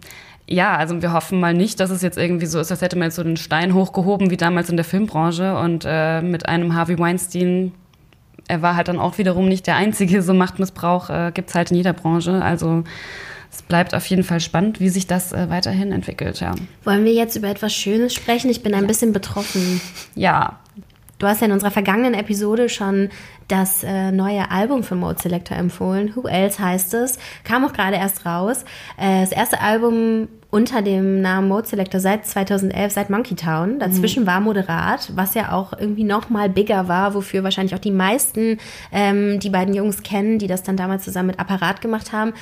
ja, 0.49 0.77
also 0.77 1.01
wir 1.01 1.13
hoffen 1.13 1.41
mal 1.41 1.55
nicht, 1.55 1.81
dass 1.81 1.91
es 1.91 2.03
jetzt 2.03 2.19
irgendwie 2.19 2.47
so 2.47 2.61
ist, 2.61 2.71
als 2.71 2.83
hätte 2.83 2.97
man 2.97 3.07
jetzt 3.07 3.17
so 3.17 3.23
den 3.23 3.37
Stein 3.37 3.75
hochgehoben 3.75 4.31
wie 4.31 4.37
damals 4.37 4.69
in 4.71 4.77
der 4.77 4.85
Filmbranche 4.85 5.57
und 5.57 5.85
äh, 5.87 6.21
mit 6.21 6.47
einem 6.47 6.75
Harvey 6.75 6.99
Weinstein, 6.99 7.73
er 8.49 8.61
war 8.61 8.77
halt 8.77 8.89
dann 8.89 8.99
auch 8.99 9.19
wiederum 9.19 9.49
nicht 9.49 9.67
der 9.67 9.77
einzige, 9.77 10.23
so 10.23 10.35
Machtmissbrauch 10.35 11.11
äh, 11.11 11.31
gibt's 11.33 11.55
halt 11.55 11.71
in 11.71 11.77
jeder 11.77 11.93
Branche. 11.93 12.43
Also 12.43 12.85
es 13.53 13.63
bleibt 13.63 13.95
auf 13.95 14.07
jeden 14.07 14.25
Fall 14.25 14.41
spannend, 14.41 14.81
wie 14.81 14.89
sich 14.89 15.07
das 15.07 15.33
äh, 15.33 15.49
weiterhin 15.49 15.93
entwickelt, 15.93 16.41
ja. 16.41 16.55
Wollen 16.85 17.05
wir 17.05 17.13
jetzt 17.13 17.37
über 17.37 17.49
etwas 17.49 17.73
Schönes 17.73 18.15
sprechen? 18.15 18.51
Ich 18.51 18.63
bin 18.63 18.75
ein 18.75 18.83
ja. 18.83 18.87
bisschen 18.87 19.13
betroffen. 19.13 19.81
Ja. 20.15 20.59
Du 21.23 21.29
hast 21.29 21.41
ja 21.41 21.47
in 21.47 21.52
unserer 21.52 21.71
vergangenen 21.71 22.14
Episode 22.14 22.69
schon 22.69 23.09
das 23.47 23.85
äh, 23.85 24.11
neue 24.11 24.50
Album 24.50 24.83
von 24.83 24.99
Mode 24.99 25.23
Selector 25.23 25.57
empfohlen. 25.57 26.17
Who 26.17 26.26
Else 26.26 26.59
heißt 26.59 26.95
es. 26.95 27.17
Kam 27.45 27.64
auch 27.64 27.73
gerade 27.73 27.95
erst 27.95 28.26
raus. 28.26 28.64
Äh, 28.99 29.21
das 29.21 29.31
erste 29.31 29.61
Album 29.61 30.26
unter 30.50 30.83
dem 30.83 31.21
Namen 31.21 31.47
Mode 31.47 31.69
Selector 31.69 32.00
seit 32.00 32.26
2011, 32.26 32.93
seit 32.93 33.09
Monkey 33.09 33.37
Town. 33.37 33.79
Dazwischen 33.79 34.25
mhm. 34.25 34.26
war 34.26 34.41
Moderat, 34.41 35.12
was 35.14 35.35
ja 35.35 35.52
auch 35.52 35.73
irgendwie 35.79 36.02
noch 36.02 36.29
mal 36.29 36.49
bigger 36.49 36.88
war, 36.88 37.14
wofür 37.14 37.45
wahrscheinlich 37.45 37.76
auch 37.76 37.79
die 37.79 37.93
meisten 37.93 38.59
ähm, 38.91 39.38
die 39.38 39.50
beiden 39.50 39.75
Jungs 39.75 40.02
kennen, 40.02 40.41
die 40.41 40.49
das 40.49 40.64
dann 40.64 40.76
damals 40.76 41.05
zusammen 41.05 41.29
mit 41.29 41.38
Apparat 41.38 41.81
gemacht 41.81 42.11
haben. 42.11 42.33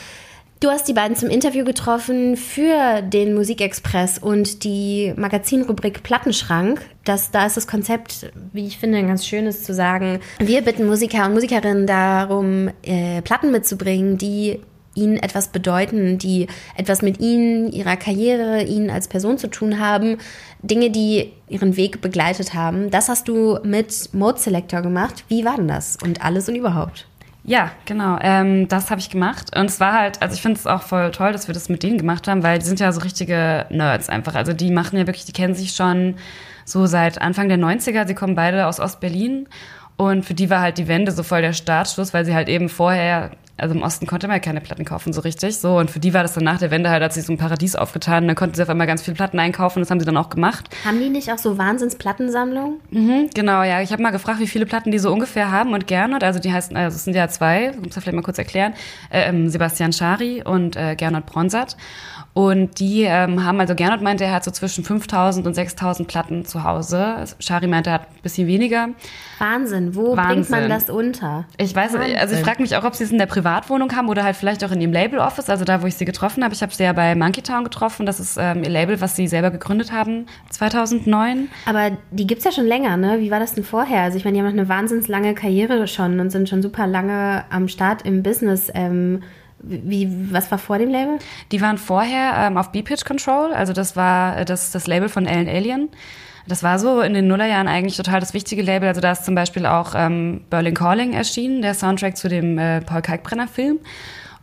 Du 0.61 0.69
hast 0.69 0.87
die 0.89 0.93
beiden 0.93 1.17
zum 1.17 1.31
Interview 1.31 1.65
getroffen 1.65 2.37
für 2.37 3.01
den 3.01 3.33
Musikexpress 3.33 4.19
und 4.19 4.63
die 4.63 5.15
Magazinrubrik 5.17 6.03
Plattenschrank. 6.03 6.83
Das, 7.05 7.31
da 7.31 7.47
ist 7.47 7.57
das 7.57 7.67
Konzept, 7.67 8.31
wie 8.53 8.67
ich 8.67 8.77
finde, 8.77 8.99
ein 8.99 9.09
ganz 9.09 9.25
schönes 9.27 9.65
zu 9.65 9.73
sagen. 9.73 10.21
Wir 10.39 10.61
bitten 10.61 10.87
Musiker 10.87 11.25
und 11.25 11.33
Musikerinnen 11.33 11.87
darum, 11.87 12.69
äh, 12.83 13.23
Platten 13.23 13.53
mitzubringen, 13.53 14.19
die 14.19 14.61
ihnen 14.95 15.17
etwas 15.17 15.49
bedeuten, 15.49 16.19
die 16.19 16.47
etwas 16.77 17.01
mit 17.01 17.21
ihnen, 17.21 17.73
ihrer 17.73 17.97
Karriere, 17.97 18.63
ihnen 18.63 18.91
als 18.91 19.09
Person 19.09 19.39
zu 19.39 19.49
tun 19.49 19.81
haben, 19.81 20.19
Dinge, 20.61 20.91
die 20.91 21.33
ihren 21.49 21.79
Weg 21.79 22.03
begleitet 22.03 22.53
haben. 22.53 22.91
Das 22.91 23.09
hast 23.09 23.29
du 23.29 23.59
mit 23.63 24.13
Mode 24.13 24.39
Selector 24.39 24.83
gemacht. 24.83 25.25
Wie 25.29 25.47
war 25.47 25.57
denn 25.57 25.69
das 25.69 25.97
und 26.05 26.23
alles 26.23 26.51
und 26.51 26.55
überhaupt? 26.55 27.07
Ja, 27.45 27.71
genau. 27.87 28.19
Ähm, 28.21 28.69
das 28.69 28.91
habe 28.91 29.01
ich 29.01 29.11
gemacht. 29.11 29.57
Und 29.57 29.67
es 29.67 29.81
war 29.81 29.95
halt, 29.95 30.21
also 30.23 30.35
ich 30.35 30.43
finde 30.43 30.59
es 30.59 30.67
auch 30.67 30.83
voll 30.83 31.11
toll, 31.11 31.33
dass 31.33 31.49
wir 31.49 31.55
das 31.55 31.69
mit 31.69 31.83
denen 31.83 31.99
gemacht 31.99 32.29
haben, 32.29 32.43
weil 32.43 32.59
die 32.59 32.67
sind 32.67 32.81
ja 32.81 32.93
so 32.93 33.01
richtige 33.01 33.67
Nerds 33.71 34.09
einfach. 34.09 34.35
Also 34.35 34.53
die 34.53 34.71
machen 34.71 34.99
ja 34.99 35.07
wirklich, 35.07 35.25
die 35.25 35.33
kennen 35.33 35.55
sich 35.55 35.73
schon 35.73 36.17
so 36.65 36.87
seit 36.87 37.21
Anfang 37.21 37.49
der 37.49 37.59
90er. 37.59 38.07
Sie 38.07 38.15
kommen 38.15 38.35
beide 38.35 38.67
aus 38.67 38.79
Ostberlin. 38.79 39.49
Und 39.97 40.25
für 40.25 40.35
die 40.35 40.49
war 40.49 40.61
halt 40.61 40.79
die 40.79 40.89
Wende 40.89 41.13
so 41.13 41.23
voll 41.23 41.43
der 41.43 41.53
Startschuss, 41.53 42.15
weil 42.15 42.25
sie 42.25 42.35
halt 42.35 42.49
eben 42.49 42.69
vorher 42.69 43.31
also 43.61 43.75
im 43.75 43.83
Osten 43.83 44.07
konnte 44.07 44.27
man 44.27 44.37
ja 44.37 44.41
keine 44.41 44.61
Platten 44.61 44.85
kaufen 44.85 45.13
so 45.13 45.21
richtig. 45.21 45.59
So 45.59 45.79
und 45.79 45.91
für 45.91 46.01
die 46.01 46.15
war 46.15 46.23
das 46.23 46.35
dann 46.35 46.45
nach 46.45 46.59
der 46.59 46.71
Wende 46.71 46.91
halt, 46.91 47.03
hat 47.03 47.13
sich 47.13 47.25
so 47.25 47.33
ein 47.33 47.39
Paradies 47.39 47.77
aufgetan. 47.77 48.25
Und 48.25 48.29
dann 48.29 48.37
konnten 48.37 48.55
sie 48.55 48.63
auf 48.63 48.69
einmal 48.69 48.87
ganz 48.87 49.03
viele 49.03 49.15
Platten 49.15 49.39
einkaufen. 49.39 49.81
Das 49.81 49.91
haben 49.91 50.01
sie 50.01 50.07
dann 50.07 50.17
auch 50.17 50.31
gemacht. 50.31 50.69
Haben 50.85 50.99
die 51.01 51.09
nicht 51.09 51.31
auch 51.33 51.39
so 51.39 51.59
Wahnsinns-Plattensammlungen? 51.59 52.81
Mhm, 52.91 53.31
genau, 53.35 53.63
ja. 53.63 53.81
Ich 53.83 53.93
habe 53.93 54.03
mal 54.03 54.11
gefragt, 54.11 54.41
wie 54.41 54.47
viele 54.47 54.67
Platten 54.67 54.91
die 54.91 54.99
so 54.99 55.13
ungefähr 55.13 55.51
haben 55.51 55.75
und 55.75 55.87
Gernot. 55.87 56.25
Also 56.25 56.41
die 56.41 56.53
heißen, 56.53 56.77
also 56.77 56.97
es 56.97 57.05
sind 57.05 57.15
ja 57.15 57.29
zwei. 57.29 57.73
Muss 57.83 57.95
ja 57.95 58.01
vielleicht 58.01 58.17
mal 58.17 58.23
kurz 58.23 58.39
erklären. 58.39 58.75
Äh, 59.11 59.29
ähm, 59.29 59.49
Sebastian 59.49 59.93
Schari 59.93 60.43
und 60.45 60.77
äh, 60.77 60.97
Gernot 60.97 61.27
Bronsat. 61.27 61.77
Und 62.33 62.79
die 62.79 63.03
ähm, 63.03 63.45
haben, 63.45 63.59
also 63.59 63.75
Gernot 63.75 64.03
meinte, 64.03 64.25
er 64.25 64.33
hat 64.33 64.45
so 64.45 64.53
zwischen 64.53 64.85
5000 64.85 65.47
und 65.47 65.55
6000 65.55 66.07
Platten 66.07 66.45
zu 66.45 66.63
Hause. 66.63 67.25
Schari 67.41 67.67
meinte, 67.67 67.91
er 67.91 67.95
hat 67.95 68.03
ein 68.03 68.23
bisschen 68.23 68.47
weniger. 68.47 68.91
Wahnsinn, 69.39 69.97
wo 69.97 70.17
Wahnsinn. 70.17 70.35
bringt 70.35 70.51
man 70.51 70.69
das 70.69 70.91
unter? 70.91 71.45
Ich 71.57 71.75
weiß, 71.75 71.95
Wahnsinn. 71.95 72.17
also 72.17 72.37
ich 72.37 72.43
frage 72.43 72.63
mich 72.63 72.77
auch, 72.77 72.85
ob 72.85 72.95
sie 72.95 73.03
es 73.03 73.11
in 73.11 73.19
der 73.19 73.27
Privatwohnung 73.27 73.97
haben 73.97 74.09
oder 74.09 74.23
halt 74.23 74.37
vielleicht 74.37 74.65
auch 74.65 74.71
in 74.71 74.81
ihrem 74.81 74.93
Label-Office, 74.93 75.51
also 75.51 75.65
da, 75.65 75.83
wo 75.83 75.87
ich 75.87 75.97
sie 75.97 76.05
getroffen 76.05 76.45
habe. 76.45 76.55
Ich 76.55 76.63
habe 76.63 76.73
sie 76.73 76.85
ja 76.85 76.93
bei 76.93 77.17
Monkey 77.17 77.43
Town 77.43 77.65
getroffen. 77.65 78.07
Das 78.07 78.21
ist 78.21 78.39
ähm, 78.41 78.63
ihr 78.63 78.71
Label, 78.71 79.01
was 79.01 79.17
sie 79.17 79.27
selber 79.27 79.51
gegründet 79.51 79.91
haben, 79.91 80.27
2009. 80.51 81.49
Aber 81.67 81.91
die 82.13 82.29
gibt's 82.29 82.45
ja 82.45 82.53
schon 82.53 82.67
länger, 82.67 82.97
ne? 82.97 83.19
Wie 83.19 83.33
war 83.33 83.41
das 83.41 83.55
denn 83.55 83.65
vorher? 83.65 84.03
Also 84.03 84.19
ich 84.19 84.25
meine, 84.25 84.37
die 84.37 84.41
haben 84.41 84.47
noch 84.47 84.61
eine 84.61 84.69
wahnsinnig 84.69 85.09
lange 85.09 85.35
Karriere 85.35 85.89
schon 85.89 86.21
und 86.21 86.31
sind 86.31 86.49
schon 86.49 86.63
super 86.63 86.87
lange 86.87 87.45
am 87.51 87.67
Start 87.67 88.03
im 88.03 88.23
Business. 88.23 88.71
Ähm, 88.73 89.23
wie, 89.63 90.33
was 90.33 90.51
war 90.51 90.59
vor 90.59 90.79
dem 90.79 90.91
Label? 90.91 91.19
Die 91.53 91.61
waren 91.61 91.79
vorher 91.79 92.35
ähm, 92.37 92.57
auf 92.57 92.73
B-Pitch 92.73 93.05
Control, 93.05 93.53
also 93.53 93.73
das 93.73 93.97
war 93.97 94.39
äh, 94.39 94.45
das, 94.45 94.71
das 94.71 94.87
Label 94.87 95.09
von 95.09 95.27
Ellen 95.27 95.49
Alien. 95.49 95.89
Das 96.47 96.63
war 96.63 96.79
so 96.79 97.01
in 97.01 97.15
den 97.15 97.29
Nullerjahren 97.29 97.69
eigentlich 97.69 97.97
total 97.97 98.19
das 98.19 98.35
wichtige 98.35 98.63
Label. 98.63 98.89
Also 98.89 99.01
da 99.01 99.13
ist 99.13 99.25
zum 99.25 99.35
Beispiel 99.35 99.67
auch 99.67 99.95
ähm, 99.95 100.41
Berlin 100.51 100.75
Calling 100.75 101.13
erschienen, 101.13 101.63
der 101.63 101.75
Soundtrack 101.75 102.17
zu 102.17 102.29
dem 102.29 102.59
äh, 102.59 102.81
Paul 102.81 103.03
Kalkbrenner 103.03 103.47
Film. 103.47 103.79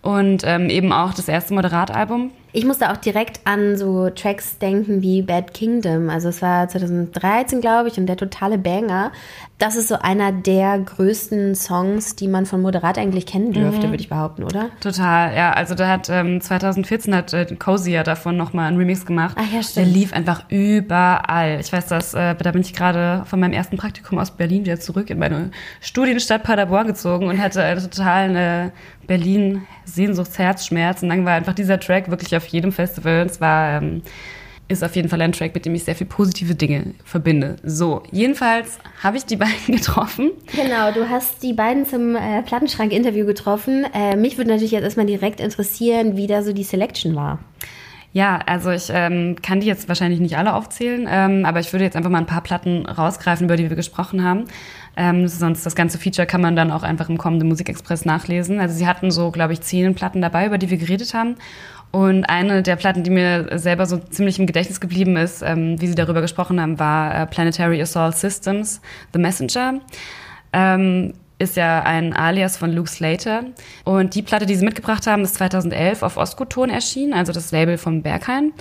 Und 0.02 0.44
ähm, 0.46 0.70
eben 0.70 0.94
auch 0.94 1.14
das 1.14 1.28
erste 1.28 1.54
Moderatalbum 1.54 2.32
ich 2.58 2.66
musste 2.66 2.92
auch 2.92 2.98
direkt 2.98 3.42
an 3.44 3.78
so 3.78 4.10
Tracks 4.10 4.58
denken 4.58 5.04
wie 5.04 5.22
Bad 5.22 5.54
Kingdom. 5.54 6.10
Also 6.10 6.30
es 6.30 6.42
war 6.42 6.68
2013, 6.68 7.62
glaube 7.62 7.88
ich, 7.90 8.00
und 8.00 8.08
der 8.08 8.18
totale 8.18 8.58
Banger. 8.58 9.12
Das 9.60 9.76
ist 9.76 9.90
so 9.90 10.00
einer 10.00 10.32
der 10.32 10.80
größten 10.80 11.54
Songs, 11.54 12.16
die 12.16 12.28
man 12.28 12.48
von 12.48 12.64
Moderat 12.64 12.98
eigentlich 12.98 13.28
kennen 13.28 13.54
dürfte, 13.54 13.86
mhm. 13.86 13.92
würde 13.92 14.02
ich 14.02 14.10
behaupten, 14.10 14.44
oder? 14.44 14.70
Total, 14.80 15.36
ja. 15.36 15.54
Also 15.54 15.76
da 15.76 15.88
hat 15.88 16.10
ähm, 16.10 16.42
2014 16.42 17.16
hat 17.16 17.32
äh, 17.34 17.46
Cozy 17.60 17.92
ja 17.92 18.02
davon 18.02 18.38
nochmal 18.38 18.70
einen 18.70 18.78
Remix 18.78 19.06
gemacht. 19.06 19.38
Ach 19.40 19.54
ja, 19.54 19.62
stimmt. 19.62 19.86
Der 19.86 19.94
lief 19.94 20.14
einfach 20.14 20.46
überall. 20.50 21.60
Ich 21.60 21.72
weiß, 21.72 21.86
dass 21.86 22.16
äh, 22.16 22.34
da 22.34 22.52
bin 22.52 22.62
ich 22.62 22.74
gerade 22.74 23.24
von 23.28 23.40
meinem 23.40 23.54
ersten 23.54 23.78
Praktikum 23.78 24.18
aus 24.18 24.32
Berlin 24.32 24.66
wieder 24.66 24.80
zurück 24.80 25.12
in 25.12 25.20
meine 25.20 25.52
Studienstadt 25.80 26.42
Paderborn 26.42 26.88
gezogen 26.88 27.28
und 27.28 27.40
hatte 27.40 27.62
äh, 27.62 27.76
total 27.80 28.30
eine 28.30 28.72
Berlin 29.08 29.66
Sehnsuchtsherzschmerz. 29.86 31.02
Und 31.02 31.10
dann 31.10 31.26
war 31.26 31.34
einfach 31.34 31.54
dieser 31.54 31.80
Track 31.80 32.12
wirklich 32.12 32.36
auf 32.36 32.47
jedem 32.48 32.72
Festival. 32.72 33.26
Es 33.26 33.40
war, 33.42 33.82
ähm, 33.82 34.02
ist 34.68 34.84
auf 34.84 34.96
jeden 34.96 35.10
Fall 35.10 35.22
ein 35.22 35.32
Track, 35.32 35.54
mit 35.54 35.66
dem 35.66 35.76
ich 35.76 35.86
sehr 35.86 35.96
viele 35.96 36.10
positive 36.10 36.56
Dinge 36.56 36.94
verbinde. 37.06 37.56
So, 37.64 38.04
jedenfalls 38.12 38.80
habe 39.02 39.18
ich 39.18 39.26
die 39.26 39.36
beiden 39.38 39.76
getroffen. 39.76 40.32
Genau, 40.56 40.92
du 40.92 41.10
hast 41.10 41.44
die 41.44 41.54
beiden 41.54 41.86
zum 41.86 42.16
äh, 42.16 42.42
Plattenschrank-Interview 42.44 43.26
getroffen. 43.26 43.86
Äh, 43.94 44.16
mich 44.16 44.38
würde 44.38 44.50
natürlich 44.50 44.72
jetzt 44.72 44.84
erstmal 44.84 45.06
direkt 45.06 45.40
interessieren, 45.40 46.18
wie 46.18 46.28
da 46.28 46.44
so 46.44 46.54
die 46.54 46.64
Selection 46.64 47.16
war. 47.16 47.40
Ja, 48.18 48.40
also 48.48 48.72
ich 48.72 48.90
ähm, 48.92 49.36
kann 49.44 49.60
die 49.60 49.68
jetzt 49.68 49.88
wahrscheinlich 49.88 50.20
nicht 50.20 50.40
alle 50.40 50.56
aufzählen, 50.56 51.08
ähm, 51.08 51.46
aber 51.46 51.60
ich 51.60 51.72
würde 51.72 51.86
jetzt 51.86 51.96
einfach 51.96 52.10
mal 52.10 52.18
ein 52.18 52.26
paar 52.26 52.42
Platten 52.42 52.88
rausgreifen, 52.88 53.46
über 53.46 53.58
die 53.58 53.70
wir 53.70 53.76
gesprochen 53.76 54.24
haben. 54.24 54.46
Ähm, 54.96 55.28
sonst 55.28 55.68
das 55.68 55.76
ganze 55.76 56.00
Feature 56.00 56.26
kann 56.26 56.42
man 56.42 56.56
dann 56.56 56.72
auch 56.72 56.82
einfach 56.82 57.10
im 57.10 57.20
kommenden 57.20 57.48
Musikexpress 57.48 58.06
nachlesen. 58.06 58.60
Also 58.60 58.74
sie 58.74 58.88
hatten 58.88 59.12
so, 59.12 59.30
glaube 59.30 59.54
ich, 59.54 59.62
zehn 59.62 59.94
Platten 59.94 60.20
dabei, 60.20 60.48
über 60.48 60.58
die 60.58 60.72
wir 60.72 60.80
geredet 60.80 61.14
haben. 61.14 61.36
Und 61.92 62.24
eine 62.24 62.64
der 62.64 62.76
Platten, 62.76 63.04
die 63.04 63.12
mir 63.12 63.60
selber 63.60 63.86
so 63.86 64.00
ziemlich 64.00 64.40
im 64.40 64.48
Gedächtnis 64.48 64.82
geblieben 64.82 65.16
ist, 65.16 65.44
ähm, 65.44 65.80
wie 65.80 65.86
sie 65.86 65.94
darüber 65.94 66.22
gesprochen 66.22 66.60
haben, 66.60 66.80
war 66.80 67.14
äh, 67.14 67.28
Planetary 67.28 67.80
Assault 67.80 68.18
Systems, 68.18 68.82
The 69.14 69.20
Messenger. 69.20 69.80
Ähm, 70.54 71.14
ist 71.40 71.56
ja 71.56 71.84
ein 71.84 72.14
Alias 72.14 72.58
von 72.58 72.72
Luke 72.72 72.90
Slater. 72.90 73.46
Und 73.84 74.16
die 74.16 74.22
Platte, 74.22 74.46
die 74.46 74.56
sie 74.56 74.66
mitgebracht 74.66 75.08
haben, 75.08 75.24
ist 75.24 75.36
2011 75.36 76.04
auf 76.04 76.18
Ostguton 76.18 76.70
erschienen, 76.70 77.14
also 77.14 77.32
das 77.32 77.52
Label 77.52 77.78
von 77.78 78.02
Berghain. 78.02 78.54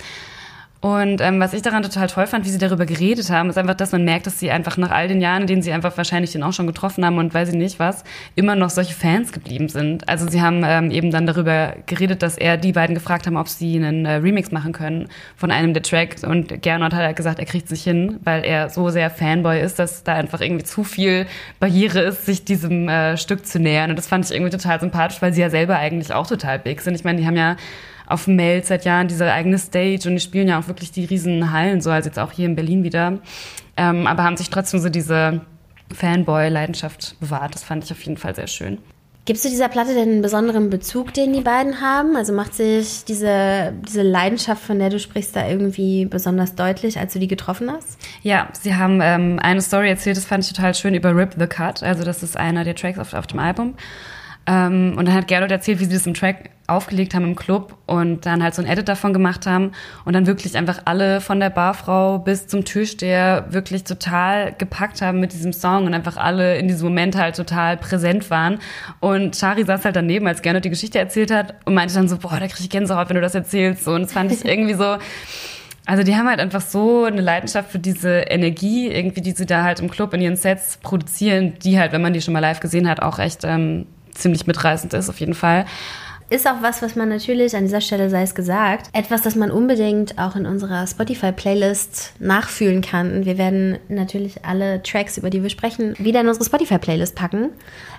Und 0.79 1.21
ähm, 1.21 1.39
was 1.39 1.53
ich 1.53 1.63
daran 1.63 1.81
total 1.81 2.07
toll 2.07 2.27
fand, 2.27 2.45
wie 2.45 2.49
sie 2.49 2.59
darüber 2.59 2.85
geredet 2.85 3.31
haben, 3.31 3.49
ist 3.49 3.57
einfach, 3.57 3.73
dass 3.73 3.91
man 3.91 4.05
merkt, 4.05 4.27
dass 4.27 4.39
sie 4.39 4.51
einfach 4.51 4.77
nach 4.77 4.91
all 4.91 5.07
den 5.07 5.21
Jahren, 5.21 5.41
in 5.41 5.47
denen 5.47 5.61
sie 5.63 5.71
einfach 5.71 5.97
wahrscheinlich 5.97 6.33
den 6.33 6.43
auch 6.43 6.53
schon 6.53 6.67
getroffen 6.67 7.03
haben 7.03 7.17
und 7.17 7.33
weiß 7.33 7.49
ich 7.49 7.55
nicht 7.55 7.79
was, 7.79 8.03
immer 8.35 8.55
noch 8.55 8.69
solche 8.69 8.93
Fans 8.93 9.31
geblieben 9.31 9.69
sind. 9.69 10.07
Also 10.07 10.29
sie 10.29 10.41
haben 10.41 10.61
ähm, 10.63 10.91
eben 10.91 11.09
dann 11.09 11.25
darüber 11.25 11.73
geredet, 11.87 12.21
dass 12.21 12.37
er 12.37 12.57
die 12.57 12.73
beiden 12.73 12.93
gefragt 12.93 13.25
haben, 13.25 13.37
ob 13.37 13.47
sie 13.47 13.75
einen 13.75 14.05
äh, 14.05 14.15
Remix 14.15 14.51
machen 14.51 14.71
können 14.71 15.09
von 15.35 15.49
einem 15.49 15.73
der 15.73 15.81
Tracks. 15.81 16.23
Und 16.23 16.61
Gernot 16.61 16.93
hat 16.93 17.15
gesagt, 17.15 17.39
er 17.39 17.45
kriegt 17.45 17.65
es 17.65 17.71
nicht 17.71 17.83
hin, 17.83 18.19
weil 18.23 18.45
er 18.45 18.69
so 18.69 18.89
sehr 18.89 19.09
Fanboy 19.09 19.59
ist, 19.59 19.79
dass 19.79 20.03
da 20.03 20.13
einfach 20.13 20.41
irgendwie 20.41 20.65
zu 20.65 20.83
viel 20.83 21.25
Barriere 21.59 22.01
ist, 22.01 22.27
sich 22.27 22.45
diesem 22.45 22.87
äh, 22.87 23.17
Stück 23.17 23.47
zu 23.47 23.59
nähern. 23.59 23.89
Und 23.89 23.95
das 23.95 24.07
fand 24.07 24.25
ich 24.25 24.31
irgendwie 24.31 24.55
total 24.55 24.79
sympathisch, 24.79 25.21
weil 25.23 25.33
sie 25.33 25.41
ja 25.41 25.49
selber 25.49 25.77
eigentlich 25.77 26.13
auch 26.13 26.27
total 26.27 26.59
big 26.59 26.81
sind. 26.81 26.93
Ich 26.93 27.03
meine, 27.03 27.19
die 27.19 27.25
haben 27.25 27.35
ja 27.35 27.55
auf 28.07 28.27
Mail 28.27 28.63
seit 28.63 28.85
Jahren 28.85 29.07
diese 29.07 29.31
eigene 29.31 29.57
Stage 29.57 30.07
und 30.07 30.15
die 30.15 30.19
spielen 30.19 30.47
ja 30.47 30.59
auch 30.59 30.67
wirklich 30.67 30.91
die 30.91 31.05
riesen 31.05 31.51
Hallen, 31.51 31.81
so 31.81 31.91
als 31.91 32.05
jetzt 32.05 32.19
auch 32.19 32.31
hier 32.31 32.45
in 32.45 32.55
Berlin 32.55 32.83
wieder. 32.83 33.19
Ähm, 33.75 34.07
aber 34.07 34.23
haben 34.23 34.37
sich 34.37 34.49
trotzdem 34.49 34.79
so 34.79 34.89
diese 34.89 35.41
Fanboy-Leidenschaft 35.93 37.19
bewahrt. 37.19 37.53
Das 37.53 37.63
fand 37.63 37.83
ich 37.83 37.91
auf 37.91 38.01
jeden 38.01 38.17
Fall 38.17 38.35
sehr 38.35 38.47
schön. 38.47 38.79
Gibst 39.27 39.43
du 39.43 39.49
dieser 39.49 39.67
Platte 39.67 39.93
denn 39.93 40.09
einen 40.09 40.21
besonderen 40.21 40.69
Bezug, 40.69 41.13
den 41.13 41.33
die 41.33 41.41
beiden 41.41 41.81
haben? 41.81 42.15
Also 42.15 42.31
macht 42.31 42.53
sich 42.53 43.03
diese, 43.03 43.73
diese 43.85 44.01
Leidenschaft, 44.01 44.63
von 44.63 44.79
der 44.79 44.89
du 44.89 44.99
sprichst, 44.99 45.35
da 45.35 45.45
irgendwie 45.45 46.05
besonders 46.05 46.55
deutlich, 46.55 46.97
als 46.97 47.11
du 47.11 47.19
die 47.19 47.27
getroffen 47.27 47.69
hast? 47.69 47.99
Ja, 48.21 48.47
sie 48.53 48.75
haben 48.75 49.01
ähm, 49.03 49.37
eine 49.41 49.61
Story 49.61 49.89
erzählt, 49.89 50.15
das 50.15 50.23
fand 50.23 50.45
ich 50.45 50.53
total 50.53 50.73
schön, 50.73 50.95
über 50.95 51.13
Rip 51.13 51.35
the 51.37 51.45
Cut. 51.45 51.83
Also 51.83 52.05
das 52.05 52.23
ist 52.23 52.37
einer 52.37 52.63
der 52.63 52.73
Tracks 52.73 52.99
auf, 52.99 53.13
auf 53.13 53.27
dem 53.27 53.39
Album. 53.39 53.75
Ähm, 54.45 54.95
und 54.97 55.05
dann 55.09 55.13
hat 55.13 55.27
Gernot 55.27 55.51
erzählt, 55.51 55.81
wie 55.81 55.85
sie 55.85 55.93
das 55.93 56.07
im 56.07 56.13
Track 56.13 56.51
aufgelegt 56.67 57.13
haben 57.13 57.23
im 57.23 57.35
Club 57.35 57.77
und 57.85 58.25
dann 58.25 58.43
halt 58.43 58.53
so 58.53 58.61
ein 58.61 58.67
Edit 58.67 58.89
davon 58.89 59.13
gemacht 59.13 59.47
haben 59.47 59.71
und 60.03 60.13
dann 60.13 60.27
wirklich 60.27 60.57
einfach 60.57 60.81
alle 60.83 61.21
von 61.21 61.39
der 61.39 61.49
Barfrau 61.49 62.19
bis 62.19 62.47
zum 62.47 62.65
Türsteher 62.65 63.45
wirklich 63.49 63.85
total 63.85 64.53
gepackt 64.57 65.01
haben 65.01 65.21
mit 65.21 65.31
diesem 65.31 65.53
Song 65.53 65.85
und 65.85 65.93
einfach 65.93 66.17
alle 66.17 66.57
in 66.57 66.67
diesem 66.67 66.89
Moment 66.89 67.15
halt 67.15 67.37
total 67.37 67.77
präsent 67.77 68.29
waren. 68.29 68.59
Und 68.99 69.37
Shari 69.37 69.63
saß 69.63 69.85
halt 69.85 69.95
daneben, 69.95 70.27
als 70.27 70.41
Gernot 70.41 70.65
die 70.65 70.69
Geschichte 70.69 70.99
erzählt 70.99 71.31
hat 71.31 71.55
und 71.63 71.73
meinte 71.73 71.93
dann 71.93 72.09
so, 72.09 72.17
boah, 72.17 72.37
da 72.37 72.47
krieg 72.47 72.59
ich 72.59 72.69
Gänsehaut, 72.69 73.07
wenn 73.07 73.15
du 73.15 73.21
das 73.21 73.35
erzählst. 73.35 73.87
Und 73.87 74.03
das 74.03 74.13
fand 74.13 74.33
ich 74.33 74.43
irgendwie 74.45 74.73
so, 74.73 74.97
also 75.85 76.03
die 76.03 76.17
haben 76.17 76.27
halt 76.27 76.41
einfach 76.41 76.59
so 76.59 77.05
eine 77.05 77.21
Leidenschaft 77.21 77.71
für 77.71 77.79
diese 77.79 78.09
Energie, 78.09 78.89
irgendwie, 78.89 79.21
die 79.21 79.31
sie 79.31 79.45
da 79.45 79.63
halt 79.63 79.79
im 79.79 79.89
Club 79.89 80.13
in 80.13 80.19
ihren 80.19 80.35
Sets 80.35 80.79
produzieren, 80.83 81.53
die 81.63 81.79
halt, 81.79 81.93
wenn 81.93 82.01
man 82.01 82.11
die 82.11 82.21
schon 82.21 82.33
mal 82.33 82.41
live 82.41 82.59
gesehen 82.59 82.89
hat, 82.89 83.01
auch 83.01 83.19
echt 83.19 83.45
ähm, 83.45 83.85
ziemlich 84.13 84.45
mitreißend 84.47 84.93
ist, 84.93 85.09
auf 85.09 85.21
jeden 85.21 85.33
Fall 85.33 85.65
ist 86.29 86.47
auch 86.47 86.61
was, 86.61 86.81
was 86.81 86.95
man 86.95 87.09
natürlich 87.09 87.55
an 87.55 87.63
dieser 87.63 87.81
Stelle 87.81 88.09
sei 88.09 88.23
es 88.23 88.35
gesagt, 88.35 88.89
etwas, 88.93 89.21
das 89.21 89.35
man 89.35 89.51
unbedingt 89.51 90.17
auch 90.19 90.35
in 90.35 90.45
unserer 90.45 90.85
Spotify-Playlist 90.85 92.13
nachfühlen 92.19 92.81
kann. 92.81 93.25
wir 93.25 93.37
werden 93.37 93.79
natürlich 93.87 94.43
alle 94.45 94.83
Tracks, 94.83 95.17
über 95.17 95.29
die 95.29 95.41
wir 95.41 95.49
sprechen, 95.49 95.95
wieder 95.99 96.21
in 96.21 96.27
unsere 96.27 96.45
Spotify-Playlist 96.45 97.15
packen. 97.15 97.51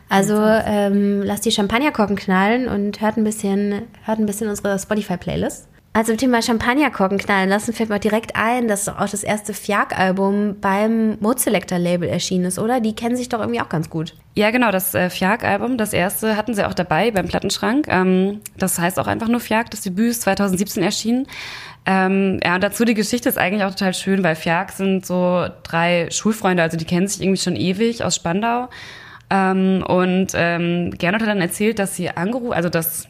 Also 0.08 0.36
ähm, 0.36 1.22
lasst 1.22 1.44
die 1.44 1.52
Champagnerkorken 1.52 2.16
knallen 2.16 2.68
und 2.68 3.00
hört 3.00 3.16
ein 3.16 3.24
bisschen, 3.24 3.82
hört 4.04 4.18
ein 4.18 4.26
bisschen 4.26 4.48
unsere 4.48 4.78
Spotify-Playlist. 4.78 5.66
Also 5.98 6.14
Thema 6.14 6.40
Champagnerkorken 6.40 7.18
knallen 7.18 7.48
lassen 7.48 7.72
fällt 7.72 7.88
mir 7.88 7.98
direkt 7.98 8.36
ein, 8.36 8.68
dass 8.68 8.88
auch 8.88 9.08
das 9.08 9.24
erste 9.24 9.52
Fiak-Album 9.52 10.60
beim 10.60 11.18
Mode 11.18 11.40
Selector 11.40 11.76
Label 11.76 12.08
erschienen 12.08 12.44
ist, 12.44 12.60
oder? 12.60 12.78
Die 12.78 12.94
kennen 12.94 13.16
sich 13.16 13.28
doch 13.28 13.40
irgendwie 13.40 13.60
auch 13.60 13.68
ganz 13.68 13.90
gut. 13.90 14.14
Ja, 14.36 14.52
genau, 14.52 14.70
das 14.70 14.94
äh, 14.94 15.10
Fiak-Album, 15.10 15.76
das 15.76 15.92
erste, 15.92 16.36
hatten 16.36 16.54
sie 16.54 16.64
auch 16.64 16.74
dabei 16.74 17.10
beim 17.10 17.26
Plattenschrank. 17.26 17.88
Ähm, 17.88 18.42
das 18.56 18.78
heißt 18.78 19.00
auch 19.00 19.08
einfach 19.08 19.26
nur 19.26 19.40
Fiak, 19.40 19.72
das 19.72 19.80
Debüt 19.80 20.12
ist 20.12 20.22
2017 20.22 20.84
erschienen. 20.84 21.26
Ähm, 21.84 22.38
ja, 22.44 22.54
und 22.54 22.62
dazu 22.62 22.84
die 22.84 22.94
Geschichte 22.94 23.28
ist 23.28 23.36
eigentlich 23.36 23.64
auch 23.64 23.70
total 23.70 23.92
schön, 23.92 24.22
weil 24.22 24.36
Fiak 24.36 24.70
sind 24.70 25.04
so 25.04 25.48
drei 25.64 26.06
Schulfreunde, 26.12 26.62
also 26.62 26.76
die 26.76 26.84
kennen 26.84 27.08
sich 27.08 27.20
irgendwie 27.20 27.42
schon 27.42 27.56
ewig 27.56 28.04
aus 28.04 28.14
Spandau. 28.14 28.68
Ähm, 29.30 29.84
und 29.84 30.28
ähm, 30.34 30.92
Gernot 30.96 31.22
hat 31.22 31.28
dann 31.28 31.40
erzählt, 31.40 31.80
dass 31.80 31.96
sie 31.96 32.08
angerufen, 32.08 32.52
also 32.52 32.68
dass 32.68 33.08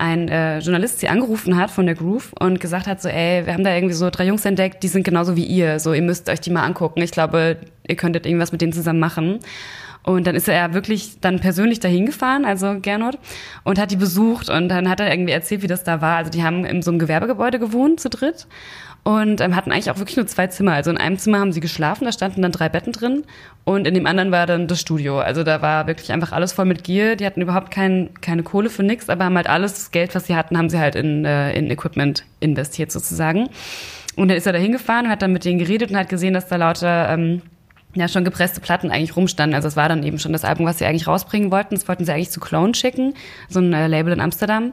ein 0.00 0.28
äh, 0.28 0.58
Journalist 0.60 1.00
sie 1.00 1.08
angerufen 1.08 1.56
hat 1.56 1.70
von 1.70 1.84
der 1.84 1.94
Groove 1.94 2.32
und 2.38 2.58
gesagt 2.58 2.86
hat 2.86 3.02
so, 3.02 3.08
ey, 3.08 3.44
wir 3.44 3.52
haben 3.52 3.64
da 3.64 3.74
irgendwie 3.74 3.94
so 3.94 4.08
drei 4.10 4.24
Jungs 4.26 4.44
entdeckt, 4.44 4.82
die 4.82 4.88
sind 4.88 5.04
genauso 5.04 5.36
wie 5.36 5.44
ihr, 5.44 5.78
so 5.78 5.92
ihr 5.92 6.02
müsst 6.02 6.30
euch 6.30 6.40
die 6.40 6.50
mal 6.50 6.64
angucken. 6.64 7.02
Ich 7.02 7.10
glaube, 7.10 7.58
ihr 7.86 7.96
könntet 7.96 8.24
irgendwas 8.26 8.50
mit 8.50 8.62
denen 8.62 8.72
zusammen 8.72 8.98
machen. 8.98 9.40
Und 10.02 10.26
dann 10.26 10.34
ist 10.34 10.48
er 10.48 10.72
wirklich 10.72 11.20
dann 11.20 11.40
persönlich 11.40 11.78
dahin 11.78 12.06
gefahren, 12.06 12.46
also 12.46 12.80
Gernot, 12.80 13.18
und 13.64 13.78
hat 13.78 13.90
die 13.90 13.96
besucht 13.96 14.48
und 14.48 14.70
dann 14.70 14.88
hat 14.88 14.98
er 14.98 15.10
irgendwie 15.10 15.32
erzählt, 15.32 15.60
wie 15.60 15.66
das 15.66 15.84
da 15.84 16.00
war. 16.00 16.16
Also 16.16 16.30
die 16.30 16.42
haben 16.42 16.64
in 16.64 16.80
so 16.80 16.90
einem 16.90 16.98
Gewerbegebäude 16.98 17.58
gewohnt 17.58 18.00
zu 18.00 18.08
dritt 18.08 18.46
und 19.02 19.40
ähm, 19.40 19.56
hatten 19.56 19.72
eigentlich 19.72 19.90
auch 19.90 19.98
wirklich 19.98 20.16
nur 20.16 20.26
zwei 20.26 20.46
Zimmer. 20.48 20.72
Also 20.72 20.90
in 20.90 20.98
einem 20.98 21.18
Zimmer 21.18 21.40
haben 21.40 21.52
sie 21.52 21.60
geschlafen, 21.60 22.04
da 22.04 22.12
standen 22.12 22.42
dann 22.42 22.52
drei 22.52 22.68
Betten 22.68 22.92
drin 22.92 23.24
und 23.64 23.86
in 23.86 23.94
dem 23.94 24.06
anderen 24.06 24.30
war 24.30 24.46
dann 24.46 24.66
das 24.66 24.80
Studio. 24.80 25.20
Also 25.20 25.42
da 25.42 25.62
war 25.62 25.86
wirklich 25.86 26.12
einfach 26.12 26.32
alles 26.32 26.52
voll 26.52 26.66
mit 26.66 26.84
Gier. 26.84 27.16
Die 27.16 27.24
hatten 27.24 27.40
überhaupt 27.40 27.70
kein, 27.70 28.10
keine 28.20 28.42
Kohle 28.42 28.68
für 28.68 28.82
nichts, 28.82 29.08
aber 29.08 29.24
haben 29.24 29.36
halt 29.36 29.48
alles 29.48 29.74
das 29.74 29.90
Geld, 29.90 30.14
was 30.14 30.26
sie 30.26 30.36
hatten, 30.36 30.58
haben 30.58 30.68
sie 30.68 30.78
halt 30.78 30.94
in, 30.94 31.24
äh, 31.24 31.52
in 31.54 31.70
Equipment 31.70 32.24
investiert 32.40 32.92
sozusagen. 32.92 33.48
Und 34.16 34.28
dann 34.28 34.36
ist 34.36 34.46
er 34.46 34.52
da 34.52 34.58
hingefahren 34.58 35.06
und 35.06 35.12
hat 35.12 35.22
dann 35.22 35.32
mit 35.32 35.44
denen 35.44 35.58
geredet 35.58 35.90
und 35.90 35.96
hat 35.96 36.08
gesehen, 36.08 36.34
dass 36.34 36.48
da 36.48 36.56
lauter 36.56 37.08
ähm, 37.10 37.42
ja 37.94 38.06
schon 38.08 38.24
gepresste 38.24 38.60
Platten 38.60 38.90
eigentlich 38.90 39.16
rumstanden. 39.16 39.54
Also 39.54 39.68
es 39.68 39.76
war 39.76 39.88
dann 39.88 40.02
eben 40.02 40.18
schon 40.18 40.32
das 40.32 40.44
Album, 40.44 40.66
was 40.66 40.78
sie 40.78 40.84
eigentlich 40.84 41.06
rausbringen 41.06 41.50
wollten. 41.50 41.74
Das 41.74 41.88
wollten 41.88 42.04
sie 42.04 42.12
eigentlich 42.12 42.30
zu 42.30 42.40
Clone 42.40 42.74
schicken, 42.74 43.14
so 43.48 43.60
ein 43.60 43.72
äh, 43.72 43.86
Label 43.86 44.12
in 44.12 44.20
Amsterdam. 44.20 44.72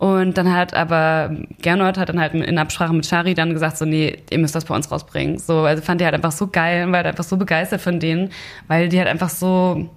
Und 0.00 0.38
dann 0.38 0.50
hat 0.50 0.72
aber 0.72 1.30
Gernot 1.60 1.98
hat 1.98 2.08
dann 2.08 2.18
halt 2.18 2.32
in 2.32 2.56
Absprache 2.56 2.94
mit 2.94 3.04
Shari 3.04 3.34
dann 3.34 3.52
gesagt, 3.52 3.76
so, 3.76 3.84
nee, 3.84 4.16
ihr 4.30 4.38
müsst 4.38 4.54
das 4.54 4.64
bei 4.64 4.74
uns 4.74 4.90
rausbringen. 4.90 5.38
So, 5.38 5.58
also 5.58 5.82
fand 5.82 6.00
die 6.00 6.06
halt 6.06 6.14
einfach 6.14 6.32
so 6.32 6.46
geil 6.46 6.86
und 6.86 6.92
war 6.92 7.00
halt 7.00 7.08
einfach 7.08 7.22
so 7.22 7.36
begeistert 7.36 7.82
von 7.82 8.00
denen, 8.00 8.30
weil 8.66 8.88
die 8.88 8.96
halt 8.96 9.08
einfach 9.08 9.28
so, 9.28 9.90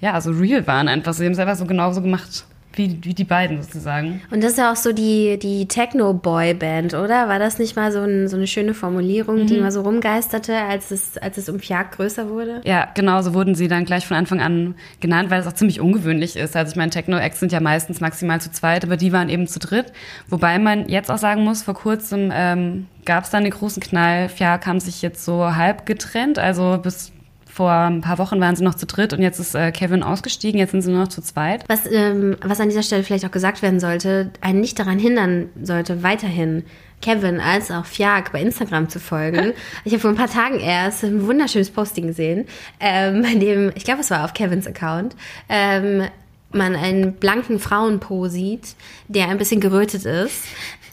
ja, 0.00 0.18
so 0.22 0.30
real 0.30 0.66
waren 0.66 0.88
einfach. 0.88 1.12
Sie 1.12 1.26
haben 1.26 1.32
es 1.32 1.38
einfach 1.38 1.56
so 1.56 1.66
genauso 1.66 2.00
gemacht 2.00 2.46
wie, 2.76 2.98
wie 3.02 3.14
die 3.14 3.24
beiden 3.24 3.62
sozusagen. 3.62 4.22
Und 4.30 4.42
das 4.42 4.52
ist 4.52 4.58
ja 4.58 4.72
auch 4.72 4.76
so 4.76 4.92
die, 4.92 5.38
die 5.38 5.66
Techno-Boy-Band, 5.66 6.94
oder? 6.94 7.28
War 7.28 7.38
das 7.38 7.58
nicht 7.58 7.76
mal 7.76 7.92
so, 7.92 8.00
ein, 8.00 8.28
so 8.28 8.36
eine 8.36 8.46
schöne 8.46 8.74
Formulierung, 8.74 9.42
mhm. 9.42 9.46
die 9.46 9.58
mal 9.58 9.70
so 9.70 9.82
rumgeisterte, 9.82 10.56
als 10.56 10.90
es, 10.90 11.16
als 11.18 11.38
es 11.38 11.48
um 11.48 11.58
Fjag 11.60 11.92
größer 11.92 12.28
wurde? 12.28 12.60
Ja, 12.64 12.88
genau, 12.94 13.22
so 13.22 13.34
wurden 13.34 13.54
sie 13.54 13.68
dann 13.68 13.84
gleich 13.84 14.06
von 14.06 14.16
Anfang 14.16 14.40
an 14.40 14.74
genannt, 15.00 15.30
weil 15.30 15.40
es 15.40 15.46
auch 15.46 15.52
ziemlich 15.52 15.80
ungewöhnlich 15.80 16.36
ist. 16.36 16.56
Also 16.56 16.70
ich 16.70 16.76
meine, 16.76 16.90
Techno-Acts 16.90 17.40
sind 17.40 17.52
ja 17.52 17.60
meistens 17.60 18.00
maximal 18.00 18.40
zu 18.40 18.50
zweit, 18.50 18.84
aber 18.84 18.96
die 18.96 19.12
waren 19.12 19.28
eben 19.28 19.46
zu 19.46 19.58
dritt. 19.58 19.92
Wobei 20.28 20.58
man 20.58 20.88
jetzt 20.88 21.10
auch 21.10 21.18
sagen 21.18 21.44
muss, 21.44 21.62
vor 21.62 21.74
kurzem 21.74 22.30
ähm, 22.32 22.86
gab 23.04 23.24
es 23.24 23.30
dann 23.30 23.44
den 23.44 23.52
großen 23.52 23.82
Knall. 23.82 24.28
Fjag 24.28 24.66
haben 24.66 24.80
sich 24.80 25.02
jetzt 25.02 25.24
so 25.24 25.54
halb 25.54 25.86
getrennt, 25.86 26.38
also 26.38 26.78
bis 26.82 27.13
vor 27.54 27.70
ein 27.70 28.00
paar 28.00 28.18
Wochen 28.18 28.40
waren 28.40 28.56
sie 28.56 28.64
noch 28.64 28.74
zu 28.74 28.84
dritt 28.84 29.12
und 29.12 29.22
jetzt 29.22 29.38
ist 29.38 29.54
äh, 29.54 29.70
Kevin 29.70 30.02
ausgestiegen, 30.02 30.58
jetzt 30.58 30.72
sind 30.72 30.82
sie 30.82 30.90
nur 30.90 31.02
noch 31.02 31.08
zu 31.08 31.22
zweit. 31.22 31.62
Was, 31.68 31.86
ähm, 31.88 32.36
was 32.42 32.58
an 32.58 32.68
dieser 32.68 32.82
Stelle 32.82 33.04
vielleicht 33.04 33.24
auch 33.24 33.30
gesagt 33.30 33.62
werden 33.62 33.78
sollte, 33.78 34.32
einen 34.40 34.60
nicht 34.60 34.76
daran 34.76 34.98
hindern 34.98 35.50
sollte, 35.62 36.02
weiterhin 36.02 36.64
Kevin 37.00 37.38
als 37.38 37.70
auch 37.70 37.86
Fjag 37.86 38.32
bei 38.32 38.40
Instagram 38.40 38.88
zu 38.88 38.98
folgen. 38.98 39.52
Ich 39.84 39.92
habe 39.92 40.00
vor 40.00 40.10
ein 40.10 40.16
paar 40.16 40.30
Tagen 40.30 40.58
erst 40.58 41.04
ein 41.04 41.28
wunderschönes 41.28 41.70
Posting 41.70 42.08
gesehen, 42.08 42.46
ähm, 42.80 43.22
bei 43.22 43.36
dem, 43.36 43.70
ich 43.76 43.84
glaube, 43.84 44.00
es 44.00 44.10
war 44.10 44.24
auf 44.24 44.34
Kevins 44.34 44.66
Account, 44.66 45.14
ähm, 45.48 46.08
man 46.50 46.74
einen 46.74 47.12
blanken 47.12 47.60
Frauenpo 47.60 48.26
sieht, 48.26 48.74
der 49.06 49.28
ein 49.28 49.38
bisschen 49.38 49.60
gerötet 49.60 50.04
ist, 50.06 50.44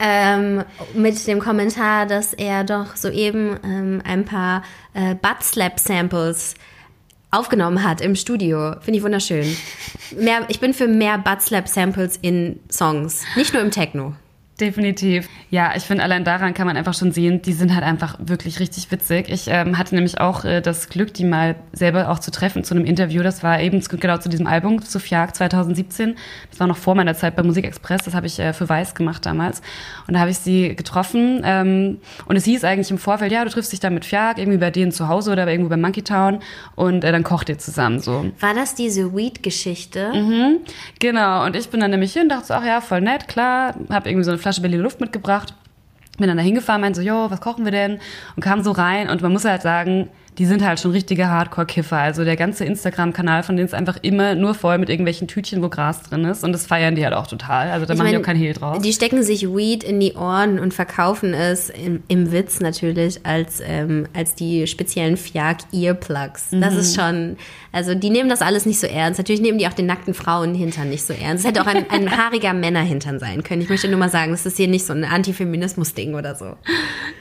ähm, 0.02 0.64
mit 0.94 1.28
dem 1.28 1.40
Kommentar, 1.40 2.08
dass 2.08 2.34
er 2.34 2.64
doch 2.64 2.96
soeben 2.96 3.58
ähm, 3.64 4.02
ein 4.04 4.26
paar 4.26 4.64
äh, 4.94 5.14
Butt-Slap-Samples 5.16 6.56
aufgenommen 7.30 7.84
hat 7.84 8.02
im 8.02 8.16
Studio. 8.16 8.76
Finde 8.82 8.98
ich 8.98 9.04
wunderschön. 9.04 9.56
Mehr, 10.18 10.46
ich 10.50 10.60
bin 10.60 10.74
für 10.74 10.88
mehr 10.88 11.18
Butt-Slap-Samples 11.20 12.18
in 12.22 12.60
Songs, 12.70 13.24
nicht 13.36 13.54
nur 13.54 13.62
im 13.62 13.72
Techno. 13.72 14.16
Definitiv. 14.62 15.28
Ja, 15.50 15.74
ich 15.76 15.84
finde, 15.84 16.04
allein 16.04 16.24
daran 16.24 16.54
kann 16.54 16.68
man 16.68 16.78
einfach 16.78 16.94
schon 16.94 17.12
sehen, 17.12 17.42
die 17.42 17.54
sind 17.54 17.74
halt 17.74 17.84
einfach 17.84 18.16
wirklich 18.20 18.60
richtig 18.60 18.92
witzig. 18.92 19.28
Ich 19.28 19.48
ähm, 19.48 19.80
hatte 19.80 19.96
nämlich 19.96 20.22
auch 20.22 20.46
äh, 20.46 20.62
das 20.62 20.88
Glück, 20.88 21.16
die 21.16 21.26
mal 21.26 21.56
selber 21.74 22.10
auch 22.10 22.20
zu 22.20 22.30
treffen 22.30 22.64
zu 22.64 22.76
einem 22.76 22.86
Interview. 22.86 23.24
Das 23.24 23.42
war 23.42 23.60
eben 23.60 23.82
genau 23.82 24.20
zu 24.20 24.30
diesem 24.30 24.46
Album, 24.46 24.80
zu 24.82 25.00
Fiag 25.00 25.34
2017. 25.34 26.16
Das 26.52 26.60
war 26.60 26.68
noch 26.68 26.78
vor 26.78 26.94
meiner 26.94 27.16
Zeit 27.16 27.36
bei 27.36 27.42
Musikexpress. 27.42 28.04
Das 28.04 28.14
habe 28.14 28.28
ich 28.28 28.38
äh, 28.40 28.54
für 28.54 28.70
Weiß 28.70 28.94
gemacht 28.94 29.26
damals. 29.26 29.64
Und 30.08 30.14
da 30.14 30.20
habe 30.20 30.30
ich 30.30 30.38
sie 30.38 30.76
getroffen. 30.76 31.42
Ähm, 31.44 31.98
und 32.28 32.36
es 32.36 32.46
hieß 32.46 32.64
eigentlich 32.64 32.92
im 32.92 33.00
Vorfeld, 33.00 33.32
ja, 33.32 33.44
du 33.44 33.50
triffst 33.50 33.72
dich 33.72 33.80
dann 33.80 33.96
mit 33.96 34.06
Fiag, 34.06 34.38
irgendwie 34.38 34.60
bei 34.60 34.70
denen 34.70 34.92
zu 34.92 35.08
Hause 35.08 35.32
oder 35.32 35.48
irgendwo 35.48 35.70
bei 35.70 35.78
Monkey 35.78 36.04
Town. 36.04 36.40
Und 36.76 37.04
äh, 37.04 37.12
dann 37.12 37.24
kocht 37.24 37.50
ihr 37.50 37.58
zusammen 37.58 38.00
so. 38.00 38.28
War 38.40 38.54
das 38.54 38.76
diese 38.76 39.16
Weed-Geschichte? 39.16 40.12
Mhm, 40.14 40.58
genau. 41.00 41.46
Und 41.46 41.56
ich 41.56 41.70
bin 41.70 41.80
dann 41.80 41.90
nämlich 41.90 42.14
hier 42.14 42.22
und 42.22 42.30
dachte 42.30 42.46
so, 42.46 42.54
ach 42.54 42.64
ja, 42.64 42.80
voll 42.80 43.02
nett, 43.02 43.28
klar. 43.28 43.74
Habe 43.90 44.08
irgendwie 44.08 44.24
so 44.24 44.32
eine 44.32 44.38
Flasche 44.38 44.51
Flasche 44.52 44.62
Berliner 44.64 44.84
Luft 44.84 45.00
mitgebracht. 45.00 45.54
Bin 46.18 46.28
dann 46.28 46.36
da 46.36 46.44
hingefahren, 46.44 46.82
meinte 46.82 47.00
so, 47.00 47.08
jo, 47.08 47.32
was 47.32 47.40
kochen 47.40 47.64
wir 47.64 47.72
denn? 47.72 48.02
Und 48.36 48.44
kam 48.44 48.62
so 48.64 48.72
rein 48.72 49.10
und 49.10 49.22
man 49.22 49.32
muss 49.32 49.46
halt 49.46 49.62
sagen, 49.62 50.10
die 50.38 50.46
sind 50.46 50.66
halt 50.66 50.80
schon 50.80 50.92
richtige 50.92 51.30
Hardcore-Kiffer. 51.30 51.98
Also 51.98 52.24
der 52.24 52.38
ganze 52.38 52.64
Instagram-Kanal 52.64 53.44
von 53.44 53.58
denen 53.58 53.68
ist 53.68 53.74
einfach 53.74 53.98
immer 54.02 54.34
nur 54.34 54.54
voll 54.54 54.78
mit 54.78 54.90
irgendwelchen 54.90 55.28
Tütchen, 55.28 55.62
wo 55.62 55.68
Gras 55.68 56.04
drin 56.04 56.24
ist. 56.24 56.46
Und 56.46 56.54
das 56.54 56.66
feiern 56.66 56.96
die 56.96 57.04
halt 57.04 57.14
auch 57.14 57.28
total. 57.28 57.70
Also 57.70 57.86
da 57.86 57.94
ich 57.94 57.98
machen 57.98 58.08
mein, 58.08 58.16
die 58.16 58.22
auch 58.22 58.26
kein 58.26 58.38
Hehl 58.38 58.54
draus. 58.54 58.82
Die 58.82 58.94
stecken 58.94 59.24
sich 59.24 59.54
Weed 59.54 59.84
in 59.84 60.00
die 60.00 60.14
Ohren 60.14 60.58
und 60.58 60.74
verkaufen 60.74 61.34
es 61.34 61.70
im, 61.70 62.02
im 62.08 62.32
Witz 62.32 62.62
natürlich 62.62 63.26
als, 63.26 63.62
ähm, 63.66 64.08
als 64.14 64.34
die 64.34 64.68
speziellen 64.68 65.18
Fiak-Earplugs. 65.18 66.54
Mhm. 66.54 66.62
Das 66.62 66.76
ist 66.76 66.96
schon, 66.96 67.36
also 67.74 67.94
die 67.94 68.10
nehmen 68.10 68.30
das 68.30 68.42
alles 68.42 68.66
nicht 68.66 68.80
so 68.80 68.88
ernst. 68.88 69.20
Natürlich 69.20 69.42
nehmen 69.42 69.58
die 69.58 69.68
auch 69.68 69.74
den 69.74 69.86
nackten 69.86 70.14
Frauenhintern 70.14 70.88
nicht 70.88 71.04
so 71.04 71.14
ernst. 71.14 71.44
Es 71.44 71.50
hätte 71.50 71.62
auch 71.62 71.68
ein, 71.68 71.90
ein 71.90 72.10
haariger 72.18 72.54
Männerhintern 72.54 73.20
sein 73.20 73.44
können. 73.44 73.62
Ich 73.62 73.70
möchte 73.70 73.90
nur 73.90 74.00
mal 74.00 74.10
sagen, 74.10 74.32
das 74.32 74.46
ist 74.46 74.56
hier 74.56 74.70
nicht 74.70 74.86
so 74.86 74.94
ein 74.94 75.04
Antifeminismus-Ding 75.04 76.16
oder 76.16 76.36
so. 76.36 76.56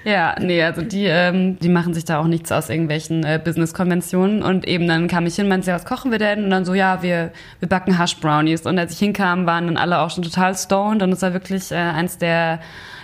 Ja, 0.05 0.37
nee, 0.41 0.63
also 0.63 0.83
die, 0.83 1.07
ähm, 1.07 1.59
die 1.59 1.69
machen 1.69 1.93
sich 1.93 2.05
da 2.05 2.21
auch 2.21 2.27
nichts 2.27 2.53
aus 2.53 2.71
irgendwelchen 2.71 3.00
irgendwelchen 3.01 3.25
äh, 3.25 3.41
Business-Konventionen. 3.43 4.43
Und 4.43 4.67
eben 4.67 4.87
dann 4.87 5.09
kam 5.09 5.27
ich 5.27 5.37
hin, 5.37 5.49
meinte, 5.49 5.69
ja, 5.69 5.75
was 5.75 5.85
kochen 5.85 6.11
wir 6.11 6.19
denn? 6.19 6.45
Und 6.45 6.51
dann 6.51 6.65
so, 6.65 6.75
ja, 6.75 7.03
wir, 7.03 7.33
wir 7.59 7.69
backen 7.69 7.99
Hash-Brownies. 7.99 8.63
Und 8.67 8.79
als 8.79 8.93
ich 8.93 8.99
hinkam, 8.99 9.47
waren 9.47 9.67
dann 9.67 9.77
alle 9.77 10.01
auch 10.01 10.11
schon 10.11 10.25
total 10.25 10.55
stoned. 10.55 11.03
Und 11.03 11.13
es 11.13 11.23
war 11.23 11.33
wirklich 11.33 11.73
äh, 11.73 11.77
eins 11.77 12.19
der 12.19 12.61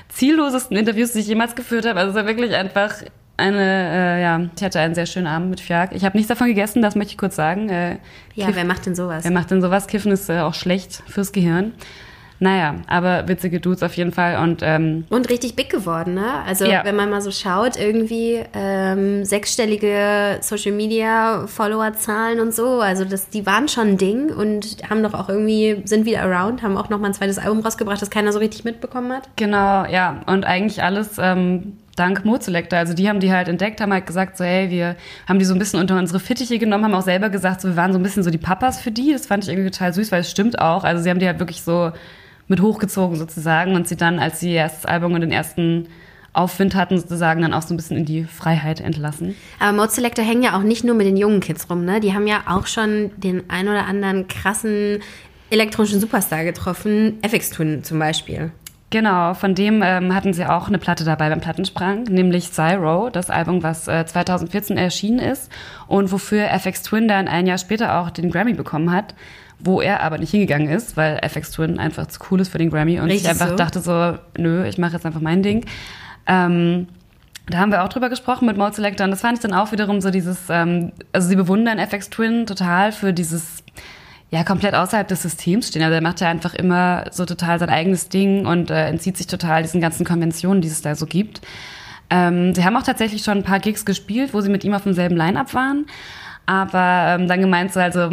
ziellosesten 0.09 0.77
Interviews, 0.77 1.13
die 1.13 1.21
ich 1.21 1.29
jemals 1.29 1.55
geführt 1.55 1.87
habe. 1.87 1.99
Also 1.99 2.11
es 2.11 2.17
war 2.17 2.27
wirklich 2.27 2.55
einfach 2.55 2.95
eine, 3.37 3.61
äh, 3.61 4.23
ja, 4.23 4.41
ich 4.57 4.63
hatte 4.63 4.81
einen 4.81 4.95
sehr 4.95 5.07
schönen 5.07 5.27
Abend 5.27 5.51
mit 5.51 5.61
Fiak. 5.61 5.93
Ich 5.93 6.05
habe 6.05 6.17
nichts 6.17 6.29
davon 6.29 6.47
gegessen, 6.47 6.81
das 6.81 6.95
möchte 6.95 7.13
ich 7.13 7.19
kurz 7.19 7.37
sagen. 7.37 7.69
Äh, 7.69 7.99
ja, 8.35 8.47
Kiff, 8.47 8.57
wer 8.57 8.65
macht 8.65 8.87
denn 8.87 8.95
sowas? 8.95 9.25
Wer 9.25 9.31
macht 9.31 9.51
denn 9.51 9.61
sowas? 9.61 9.87
Kiffen 9.87 10.13
ist 10.13 10.31
äh, 10.31 10.41
auch 10.41 10.55
schlecht 10.55 11.03
fürs 11.07 11.33
Gehirn. 11.33 11.73
Naja, 12.39 12.77
aber 12.87 13.29
witzige 13.29 13.61
Dudes 13.61 13.83
auf 13.83 13.95
jeden 13.95 14.13
Fall. 14.13 14.43
Und, 14.43 14.61
ähm, 14.63 15.05
und 15.09 15.31
richtig 15.31 15.57
big 15.57 15.71
geworden, 15.71 16.15
ne? 16.15 16.43
Also 16.47 16.67
ja. 16.67 16.85
wenn 16.85 16.97
man 16.97 17.11
mal 17.11 17.21
so 17.21 17.31
schaut, 17.31 17.79
irgendwie 17.79 18.43
ähm, 18.53 19.25
sechsstellige 19.25 20.39
Social 20.41 20.73
Media 20.73 21.47
Follower-Zahlen 21.47 22.41
und 22.41 22.55
so. 22.55 22.81
Also 22.81 23.05
das, 23.05 23.31
die 23.31 23.47
waren 23.47 23.69
schon 23.69 23.89
ein 23.89 23.99
Ding 23.99 24.31
und 24.31 24.77
haben 24.89 25.03
doch 25.03 25.15
auch 25.15 25.29
irgendwie, 25.29 25.83
sind 25.85 26.05
wieder 26.05 26.23
around, 26.23 26.63
haben 26.63 26.77
auch 26.77 26.91
noch 26.91 26.99
mal 26.99 27.09
ein 27.09 27.15
zweites 27.15 27.39
Album 27.39 27.61
rausgebracht, 27.61 28.03
das 28.03 28.11
keiner 28.11 28.33
so 28.33 28.39
richtig 28.39 28.65
mitbekommen 28.65 29.13
hat. 29.13 29.29
Genau, 29.37 29.87
ja. 29.87 30.21
Und 30.27 30.45
eigentlich 30.45 30.83
alles. 30.83 31.17
Ähm, 31.19 31.79
dank 31.97 32.27
Mozelektor. 32.27 32.79
Also 32.79 32.93
die 32.93 33.09
haben 33.09 33.21
die 33.21 33.33
halt 33.33 33.49
entdeckt, 33.49 33.81
haben 33.81 33.93
halt 33.93 34.07
gesagt, 34.07 34.37
so 34.37 34.45
hey, 34.45 34.71
wir 34.71 34.97
haben 35.27 35.39
die 35.39 35.45
so 35.45 35.55
ein 35.55 35.59
bisschen 35.59 35.81
unter 35.81 35.99
unsere 35.99 36.21
Fittiche 36.21 36.59
genommen, 36.59 36.85
haben 36.85 36.95
auch 36.95 37.03
selber 37.03 37.31
gesagt, 37.31 37.63
so 37.63 37.69
wir 37.69 37.77
waren 37.77 37.93
so 37.93 37.99
ein 37.99 38.03
bisschen 38.03 38.23
so 38.23 38.31
die 38.31 38.39
Papas 38.39 38.81
für 38.81 38.91
die. 38.91 39.13
Das 39.13 39.27
fand 39.27 39.45
ich 39.45 39.51
irgendwie 39.51 39.71
total 39.71 39.93
süß, 39.93 40.13
weil 40.13 40.21
es 40.21 40.31
stimmt 40.31 40.61
auch. 40.61 40.85
Also 40.85 41.03
sie 41.03 41.11
haben 41.11 41.19
die 41.19 41.27
halt 41.27 41.39
wirklich 41.39 41.63
so 41.63 41.93
mit 42.49 42.61
hochgezogen 42.61 43.17
sozusagen 43.17 43.75
und 43.75 43.89
sie 43.89 43.97
dann, 43.97 44.19
als 44.19 44.41
sie 44.41 44.51
ihr 44.51 44.57
erstes 44.57 44.87
Album 44.87 45.15
und 45.15 45.21
den 45.21 45.33
ersten 45.33 45.89
Aufwind 46.33 46.75
hatten, 46.75 46.99
sozusagen 46.99 47.41
dann 47.41 47.55
auch 47.55 47.63
so 47.63 47.73
ein 47.73 47.79
bisschen 47.79 47.97
in 47.97 48.05
die 48.05 48.25
Freiheit 48.25 48.81
entlassen. 48.81 49.35
Aber 49.59 49.77
Mode 49.77 49.91
Selector 49.91 50.25
hängen 50.25 50.43
ja 50.43 50.57
auch 50.59 50.63
nicht 50.63 50.85
nur 50.85 50.95
mit 50.95 51.07
den 51.07 51.17
jungen 51.17 51.41
Kids 51.41 51.71
rum, 51.71 51.85
ne? 51.85 51.99
Die 51.99 52.13
haben 52.13 52.27
ja 52.27 52.43
auch 52.47 52.67
schon 52.67 53.11
den 53.17 53.49
ein 53.49 53.69
oder 53.69 53.87
anderen 53.87 54.29
krassen 54.29 55.01
elektronischen 55.49 56.01
Superstar 56.01 56.45
getroffen, 56.45 57.19
FX 57.23 57.51
Twin 57.51 57.85
zum 57.85 57.99
Beispiel. 57.99 58.51
Genau, 58.91 59.35
von 59.35 59.55
dem 59.57 59.83
ähm, 59.83 60.15
hatten 60.15 60.33
sie 60.33 60.47
auch 60.47 60.69
eine 60.69 60.79
Platte 60.79 61.05
dabei 61.05 61.29
beim 61.29 61.41
Plattensprang, 61.41 62.05
nämlich 62.05 62.53
Zyro, 62.53 63.11
das 63.11 63.31
Album, 63.31 63.65
was 63.65 63.89
äh, 63.89 64.07
2014 64.07 64.79
erschienen 64.79 65.19
ist 65.19 65.51
und 65.89 66.13
wofür 66.13 66.51
FX 66.51 66.85
Twin 66.85 67.09
dann 67.09 67.27
ein 67.27 67.47
Jahr 67.47 67.59
später 67.59 67.99
auch 67.99 68.11
den 68.11 68.31
Grammy 68.31 68.55
bekommen 68.55 68.93
hat 68.93 69.15
wo 69.59 69.81
er 69.81 70.03
aber 70.03 70.19
nicht 70.19 70.31
hingegangen 70.31 70.69
ist, 70.69 70.97
weil 70.97 71.19
FX 71.23 71.53
Twin 71.53 71.79
einfach 71.79 72.07
zu 72.07 72.21
cool 72.31 72.41
ist 72.41 72.51
für 72.51 72.59
den 72.59 72.71
Grammy 72.71 73.01
und 73.01 73.07
Richtig 73.07 73.25
ich 73.25 73.31
einfach 73.31 73.49
so. 73.49 73.57
dachte 73.57 73.81
so, 73.81 74.19
nö, 74.37 74.67
ich 74.67 74.79
mache 74.79 74.95
jetzt 74.95 75.07
einfach 75.07 75.21
mein 75.21 75.43
Ding. 75.43 75.65
Ähm, 76.27 76.89
da 77.49 77.59
haben 77.59 77.71
wir 77.71 77.85
auch 77.85 77.89
drüber 77.89 78.09
gesprochen 78.09 78.47
mit 78.47 78.57
Mode 78.57 78.75
Selector 78.75 79.05
und 79.05 79.13
das 79.13 79.21
fand 79.21 79.39
ich 79.39 79.41
dann 79.43 79.55
auch 79.55 79.73
wiederum 79.73 80.01
so 80.01 80.11
dieses, 80.11 80.51
ähm, 80.51 80.93
also 81.13 81.29
sie 81.29 81.37
bewundern 81.37 81.79
FX 81.79 82.11
Twin 82.11 82.47
total 82.47 82.93
für 82.93 83.13
dieses 83.13 83.63
ja, 84.31 84.43
komplett 84.43 84.75
außerhalb 84.75 85.07
des 85.07 85.23
Systems 85.23 85.69
stehen. 85.69 85.83
Also 85.83 85.95
er 85.95 86.03
macht 86.03 86.21
ja 86.21 86.29
einfach 86.29 86.55
immer 86.55 87.05
so 87.13 87.25
total 87.25 87.59
sein 87.59 87.71
eigenes 87.71 88.09
Ding 88.09 88.45
und 88.47 88.71
äh, 88.71 88.89
entzieht 88.89 89.17
sich 89.17 89.27
total 89.27 89.63
diesen 89.63 89.81
ganzen 89.81 90.05
Konventionen, 90.05 90.61
die 90.61 90.69
es 90.69 90.83
da 90.83 90.95
so 90.97 91.07
gibt. 91.07 91.41
Ähm, 92.11 92.55
sie 92.55 92.65
haben 92.65 92.77
auch 92.77 92.83
tatsächlich 92.83 93.23
schon 93.23 93.39
ein 93.39 93.45
paar 93.45 93.61
Gigs 93.61 93.85
gespielt, 93.85 94.35
wo 94.35 94.41
sie 94.41 94.51
mit 94.51 94.65
ihm 94.65 94.75
auf 94.75 94.83
demselben 94.83 95.17
Line-Up 95.17 95.55
waren. 95.55 95.87
Aber 96.47 97.17
ähm, 97.19 97.27
dann 97.27 97.41
gemeint 97.41 97.73
so, 97.73 97.81
also 97.81 98.09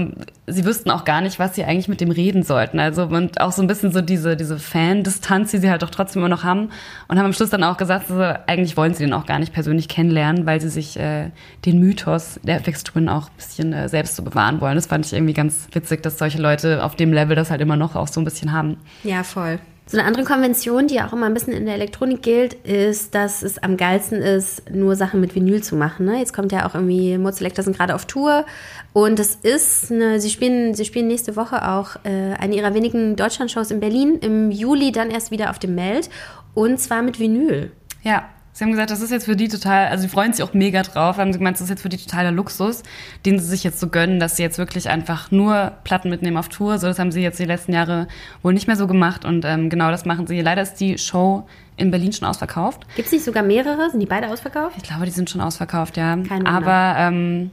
sie 0.47 0.65
wüssten 0.65 0.89
auch 0.89 1.05
gar 1.05 1.21
nicht, 1.21 1.37
was 1.37 1.53
sie 1.53 1.63
eigentlich 1.63 1.87
mit 1.87 2.01
dem 2.01 2.09
reden 2.09 2.41
sollten. 2.41 2.79
Also 2.79 3.03
und 3.03 3.39
auch 3.39 3.51
so 3.51 3.61
ein 3.61 3.67
bisschen 3.67 3.91
so 3.91 4.01
diese, 4.01 4.35
diese 4.35 4.57
Fan-Distanz, 4.57 5.51
die 5.51 5.59
sie 5.59 5.69
halt 5.69 5.83
doch 5.83 5.91
trotzdem 5.91 6.21
immer 6.21 6.29
noch 6.29 6.43
haben. 6.43 6.69
Und 7.07 7.19
haben 7.19 7.27
am 7.27 7.33
Schluss 7.33 7.51
dann 7.51 7.63
auch 7.63 7.77
gesagt, 7.77 8.09
also, 8.09 8.23
eigentlich 8.47 8.75
wollen 8.75 8.95
sie 8.95 9.03
den 9.03 9.13
auch 9.13 9.27
gar 9.27 9.37
nicht 9.37 9.53
persönlich 9.53 9.87
kennenlernen, 9.87 10.47
weil 10.47 10.59
sie 10.59 10.69
sich 10.69 10.99
äh, 10.99 11.29
den 11.65 11.79
Mythos 11.79 12.39
der 12.41 12.57
FX 12.57 12.83
Twin 12.83 13.07
auch 13.07 13.27
ein 13.29 13.35
bisschen 13.37 13.71
äh, 13.71 13.87
selbst 13.87 14.15
so 14.15 14.23
bewahren 14.23 14.61
wollen. 14.61 14.75
Das 14.75 14.87
fand 14.87 15.05
ich 15.05 15.13
irgendwie 15.13 15.33
ganz 15.33 15.67
witzig, 15.71 16.01
dass 16.01 16.17
solche 16.17 16.41
Leute 16.41 16.83
auf 16.83 16.95
dem 16.95 17.13
Level 17.13 17.35
das 17.35 17.51
halt 17.51 17.61
immer 17.61 17.77
noch 17.77 17.95
auch 17.95 18.07
so 18.07 18.19
ein 18.19 18.25
bisschen 18.25 18.51
haben. 18.51 18.77
Ja, 19.03 19.23
voll. 19.23 19.59
So 19.85 19.97
eine 19.97 20.07
andere 20.07 20.23
Konvention, 20.23 20.87
die 20.87 21.01
auch 21.01 21.11
immer 21.11 21.25
ein 21.25 21.33
bisschen 21.33 21.53
in 21.53 21.65
der 21.65 21.75
Elektronik 21.75 22.21
gilt, 22.21 22.53
ist, 22.65 23.13
dass 23.13 23.43
es 23.43 23.57
am 23.57 23.75
geilsten 23.75 24.21
ist, 24.21 24.69
nur 24.71 24.95
Sachen 24.95 25.19
mit 25.19 25.35
Vinyl 25.35 25.61
zu 25.61 25.75
machen. 25.75 26.05
Ne? 26.05 26.19
Jetzt 26.19 26.33
kommt 26.33 26.53
ja 26.53 26.65
auch 26.65 26.73
irgendwie, 26.73 27.19
Selector 27.31 27.63
sind 27.63 27.77
gerade 27.77 27.93
auf 27.93 28.05
Tour 28.05 28.45
und 28.93 29.19
es 29.19 29.35
ist, 29.35 29.91
eine, 29.91 30.21
sie, 30.21 30.29
spielen, 30.29 30.73
sie 30.73 30.85
spielen 30.85 31.07
nächste 31.07 31.35
Woche 31.35 31.69
auch 31.69 31.97
äh, 32.05 32.33
eine 32.39 32.55
ihrer 32.55 32.73
wenigen 32.73 33.17
Deutschland-Shows 33.17 33.71
in 33.71 33.81
Berlin, 33.81 34.19
im 34.21 34.51
Juli 34.51 34.93
dann 34.93 35.11
erst 35.11 35.31
wieder 35.31 35.49
auf 35.49 35.59
dem 35.59 35.75
Meld 35.75 36.09
und 36.53 36.79
zwar 36.79 37.01
mit 37.01 37.19
Vinyl. 37.19 37.71
Ja, 38.03 38.29
Sie 38.53 38.63
haben 38.63 38.71
gesagt, 38.71 38.91
das 38.91 39.01
ist 39.01 39.09
jetzt 39.09 39.25
für 39.25 39.35
die 39.35 39.47
total, 39.47 39.87
also 39.87 40.03
sie 40.03 40.09
freuen 40.09 40.31
sich 40.31 40.43
auch 40.43 40.53
mega 40.53 40.83
drauf, 40.83 41.17
haben 41.17 41.33
sie 41.33 41.39
gemeint, 41.39 41.57
das 41.57 41.61
ist 41.61 41.69
jetzt 41.69 41.81
für 41.81 41.89
die 41.89 41.97
totaler 41.97 42.31
Luxus, 42.31 42.83
den 43.25 43.39
sie 43.39 43.45
sich 43.45 43.63
jetzt 43.63 43.79
so 43.79 43.87
gönnen, 43.87 44.19
dass 44.19 44.35
sie 44.35 44.43
jetzt 44.43 44.59
wirklich 44.59 44.89
einfach 44.89 45.31
nur 45.31 45.71
Platten 45.83 46.09
mitnehmen 46.11 46.37
auf 46.37 46.49
Tour. 46.49 46.77
So, 46.77 46.85
das 46.85 46.99
haben 46.99 47.11
sie 47.11 47.21
jetzt 47.21 47.39
die 47.39 47.45
letzten 47.45 47.73
Jahre 47.73 48.07
wohl 48.43 48.53
nicht 48.53 48.67
mehr 48.67 48.75
so 48.75 48.85
gemacht 48.85 49.25
und 49.25 49.43
ähm, 49.43 49.71
genau 49.71 49.89
das 49.89 50.05
machen 50.05 50.27
sie. 50.27 50.39
Leider 50.41 50.61
ist 50.61 50.75
die 50.75 50.99
Show 50.99 51.47
in 51.77 51.89
Berlin 51.89 52.13
schon 52.13 52.27
ausverkauft. 52.27 52.85
Gibt 52.95 53.07
es 53.07 53.11
nicht 53.11 53.25
sogar 53.25 53.41
mehrere? 53.41 53.89
Sind 53.89 53.99
die 53.99 54.05
beide 54.05 54.29
ausverkauft? 54.29 54.75
Ich 54.77 54.83
glaube, 54.83 55.05
die 55.05 55.11
sind 55.11 55.31
schon 55.31 55.41
ausverkauft, 55.41 55.97
ja. 55.97 56.15
Kein 56.15 56.29
Wunder. 56.29 56.51
Aber 56.51 56.95
ähm, 56.99 57.49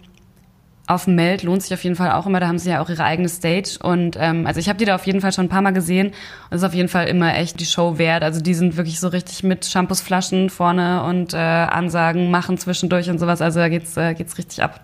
auf 0.91 1.05
dem 1.05 1.15
Meld 1.15 1.45
lohnt 1.45 1.63
sich 1.63 1.73
auf 1.73 1.85
jeden 1.85 1.95
Fall 1.95 2.11
auch 2.11 2.27
immer. 2.27 2.41
Da 2.41 2.49
haben 2.49 2.59
sie 2.59 2.71
ja 2.71 2.83
auch 2.83 2.89
ihre 2.91 3.05
eigene 3.05 3.29
Stage. 3.29 3.79
Und 3.81 4.17
ähm, 4.19 4.47
also 4.47 4.59
ich 4.59 4.69
habe 4.69 4.79
die 4.79 4.85
da 4.85 4.97
auf 4.97 5.07
jeden 5.07 5.21
Fall 5.21 5.33
schon 5.33 5.47
ein 5.47 5.49
paar 5.49 5.63
Mal 5.63 5.71
gesehen. 5.71 6.13
Und 6.51 6.57
ist 6.57 6.65
auf 6.65 6.75
jeden 6.75 6.89
Fall 6.89 7.07
immer 7.07 7.37
echt 7.37 7.61
die 7.61 7.65
Show 7.65 7.97
wert. 7.97 8.25
Also 8.25 8.41
die 8.41 8.55
sind 8.55 8.77
wirklich 8.77 8.99
so 8.99 9.09
richtig 9.09 9.45
mit 9.45 9.65
Shampoosflaschen 9.65 10.51
vorne 10.51 11.05
und 11.05 11.33
äh, 11.33 11.37
Ansagen 11.37 12.31
machen 12.31 12.59
zwischendurch 12.59 13.09
und 13.09 13.21
sowas. 13.21 13.41
Also 13.41 13.61
da 13.61 13.69
geht's, 13.69 13.97
äh, 13.97 14.15
geht's 14.15 14.37
richtig 14.37 14.63
ab. 14.63 14.81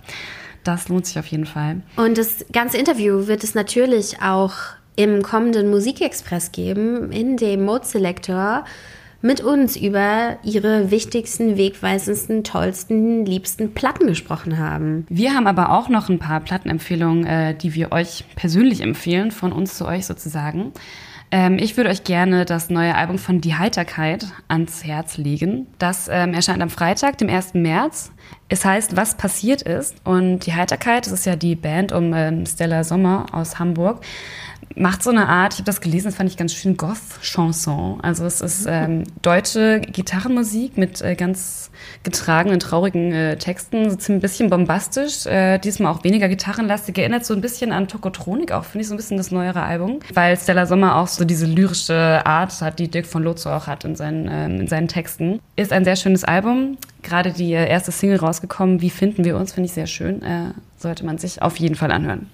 Das 0.63 0.89
lohnt 0.89 1.07
sich 1.07 1.19
auf 1.19 1.27
jeden 1.27 1.47
Fall. 1.47 1.83
Und 1.97 2.19
das 2.19 2.47
ganze 2.53 2.79
Interview 2.79 3.27
wird 3.27 3.43
es 3.43 3.55
natürlich 3.55 4.23
auch 4.23 4.53
im 4.95 5.23
kommenden 5.23 5.71
Musikexpress 5.71 6.53
geben, 6.53 7.11
in 7.11 7.37
dem 7.37 7.65
Mode 7.65 7.85
Selector 7.85 8.65
mit 9.23 9.41
uns 9.41 9.77
über 9.77 10.39
ihre 10.43 10.91
wichtigsten, 10.91 11.57
wegweisendsten, 11.57 12.45
tollsten, 12.45 13.25
liebsten 13.27 13.73
Platten 13.75 14.07
gesprochen 14.07 14.59
haben. 14.59 15.07
Wir 15.09 15.35
haben 15.35 15.47
aber 15.47 15.71
auch 15.71 15.89
noch 15.89 16.09
ein 16.09 16.19
paar 16.19 16.41
Plattenempfehlungen, 16.41 17.27
äh, 17.27 17.55
die 17.55 17.75
wir 17.75 17.93
euch 17.93 18.25
persönlich 18.37 18.81
empfehlen, 18.81 19.31
von 19.31 19.53
uns 19.53 19.77
zu 19.77 19.87
euch 19.87 20.07
sozusagen. 20.07 20.73
Ähm, 21.31 21.59
ich 21.59 21.77
würde 21.77 21.91
euch 21.91 22.05
gerne 22.05 22.45
das 22.45 22.71
neue 22.71 22.95
Album 22.95 23.19
von 23.19 23.41
Die 23.41 23.55
Heiterkeit 23.55 24.27
ans 24.49 24.85
Herz 24.85 25.17
legen. 25.17 25.67
Das 25.79 26.09
ähm, 26.09 26.35
erscheint 26.35 26.63
am 26.63 26.71
Freitag, 26.71 27.19
dem 27.19 27.29
1. 27.29 27.55
März. 27.55 28.13
Es 28.49 28.65
heißt, 28.65 28.97
was 28.97 29.17
passiert 29.17 29.63
ist. 29.63 29.97
Und 30.05 30.41
Die 30.47 30.55
Heiterkeit, 30.55 31.07
das 31.07 31.13
ist 31.13 31.27
ja 31.27 31.37
die 31.37 31.57
Band 31.57 31.93
um 31.93 32.13
ähm, 32.15 32.47
Stella 32.47 32.85
Sommer 32.85 33.27
aus 33.33 33.59
Hamburg, 33.59 34.03
macht 34.77 35.03
so 35.03 35.11
eine 35.11 35.29
Art, 35.29 35.55
ich 35.55 35.61
habe 35.61 35.67
das 35.67 35.81
gelesen, 35.81 36.07
das 36.07 36.17
fand 36.17 36.31
ich 36.31 36.37
ganz 36.37 36.53
schön, 36.53 36.77
Goth-Chanson. 36.77 38.01
Also 38.03 38.25
es 38.27 38.41
ist 38.41 38.67
ähm, 38.69 39.05
deutsche 39.23 39.81
Gitarrenmusik 39.81 40.77
mit 40.77 41.01
äh, 41.03 41.15
ganz 41.15 41.71
getragenen, 42.03 42.61
traurigen 42.61 43.13
äh, 43.13 43.37
Texten, 43.37 43.99
so 43.99 44.13
ein 44.13 44.21
bisschen 44.21 44.51
bombastisch, 44.51 45.27
äh, 45.27 45.59
diesmal 45.59 45.93
auch 45.93 46.05
weniger 46.05 46.29
gitarrenlastig, 46.29 46.99
erinnert 46.99 47.25
so 47.25 47.35
ein 47.35 47.41
bisschen 47.41 47.73
an 47.73 47.89
Tokotronik 47.89 48.53
auch, 48.53 48.65
finde 48.65 48.83
ich 48.83 48.89
so 48.89 48.95
ein 48.95 48.97
bisschen 48.97 49.17
das 49.17 49.31
neuere 49.31 49.63
Album, 49.63 50.01
weil 50.13 50.37
Stella 50.37 50.67
Sommer 50.67 50.97
auch 50.97 51.09
so 51.09 51.25
diese 51.25 51.47
lyrische 51.47 52.25
Art 52.25 52.61
hat, 52.61 52.79
die 52.79 52.89
Dirk 52.89 53.07
von 53.07 53.23
Lozo 53.23 53.51
auch 53.51 53.67
hat 53.67 53.85
in 53.85 53.97
seinen, 53.97 54.29
ähm, 54.31 54.61
in 54.61 54.69
seinen 54.69 54.89
Texten. 54.89 55.41
Ist 55.57 55.73
ein 55.73 55.85
sehr 55.85 55.97
schönes 55.97 56.25
Album, 56.25 56.77
gerade 57.03 57.33
die 57.33 57.53
äh, 57.55 57.69
erste 57.69 57.93
Single 57.93 58.16
rausgekommen, 58.17 58.81
Wie 58.81 58.91
finden 58.91 59.25
wir 59.25 59.37
uns, 59.37 59.53
finde 59.53 59.67
ich 59.67 59.73
sehr 59.73 59.87
schön, 59.87 60.23
äh, 60.23 60.53
sollte 60.77 61.05
man 61.05 61.19
sich 61.19 61.43
auf 61.43 61.57
jeden 61.59 61.75
Fall 61.75 61.91
anhören. 61.91 62.29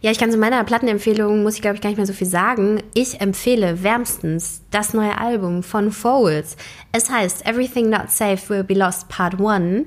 Ja, 0.00 0.10
ich 0.10 0.18
kann 0.18 0.32
zu 0.32 0.36
meiner 0.36 0.64
Plattenempfehlung, 0.64 1.44
muss 1.44 1.54
ich 1.54 1.62
glaube 1.62 1.76
ich 1.76 1.80
gar 1.80 1.88
nicht 1.88 1.96
mehr 1.96 2.06
so 2.06 2.12
viel 2.12 2.26
sagen. 2.26 2.82
Ich 2.92 3.20
empfehle 3.20 3.84
wärmstens 3.84 4.62
das 4.72 4.94
neue 4.94 5.16
Album 5.16 5.62
von 5.62 5.92
Forwards. 5.92 6.56
Es 6.90 7.08
heißt 7.08 7.46
Everything 7.46 7.88
Not 7.88 8.10
Safe 8.10 8.48
Will 8.48 8.64
Be 8.64 8.74
Lost 8.74 9.08
Part 9.08 9.40
1 9.40 9.86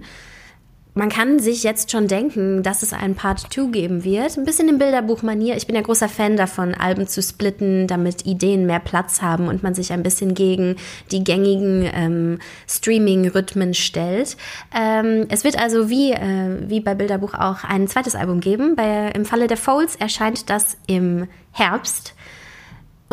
man 0.96 1.10
kann 1.10 1.40
sich 1.40 1.64
jetzt 1.64 1.92
schon 1.92 2.08
denken, 2.08 2.64
dass 2.64 2.82
es 2.82 2.94
einen 2.94 3.16
Part 3.16 3.54
2 3.54 3.68
geben 3.68 4.06
wird. 4.06 4.38
Ein 4.38 4.46
bisschen 4.46 4.70
in 4.70 4.78
Bilderbuchmanier. 4.78 5.58
Ich 5.58 5.68
bin 5.68 5.76
ja 5.76 5.82
großer 5.82 6.08
Fan 6.08 6.38
davon, 6.38 6.74
Alben 6.74 7.06
zu 7.06 7.22
splitten, 7.22 7.86
damit 7.86 8.26
Ideen 8.26 8.66
mehr 8.66 8.80
Platz 8.80 9.22
haben 9.22 9.50
und 9.50 9.62
man 9.62 9.76
sich 9.76 9.92
ein 9.92 10.04
bisschen 10.04 10.34
gegen 10.34 10.78
die 11.12 11.24
gängigen 11.24 11.90
ähm, 11.94 12.40
Streaming-Rhythmen 12.70 13.74
stellt. 13.74 14.38
Ähm, 14.74 15.26
es 15.28 15.44
wird 15.44 15.60
also 15.60 15.90
wie, 15.90 16.14
äh, 16.14 16.70
wie 16.70 16.80
bei 16.80 16.96
Bilderbuch 16.96 17.34
auch 17.34 17.66
ein 17.66 17.90
zweites 17.90 18.16
Album 18.16 18.40
geben. 18.40 18.78
Bei, 18.78 19.12
Im 19.12 19.26
Falle 19.26 19.48
der 19.48 19.58
Folds 19.58 19.98
erscheint 19.98 20.50
das 20.50 20.78
im 20.88 21.28
Herbst. 21.52 22.16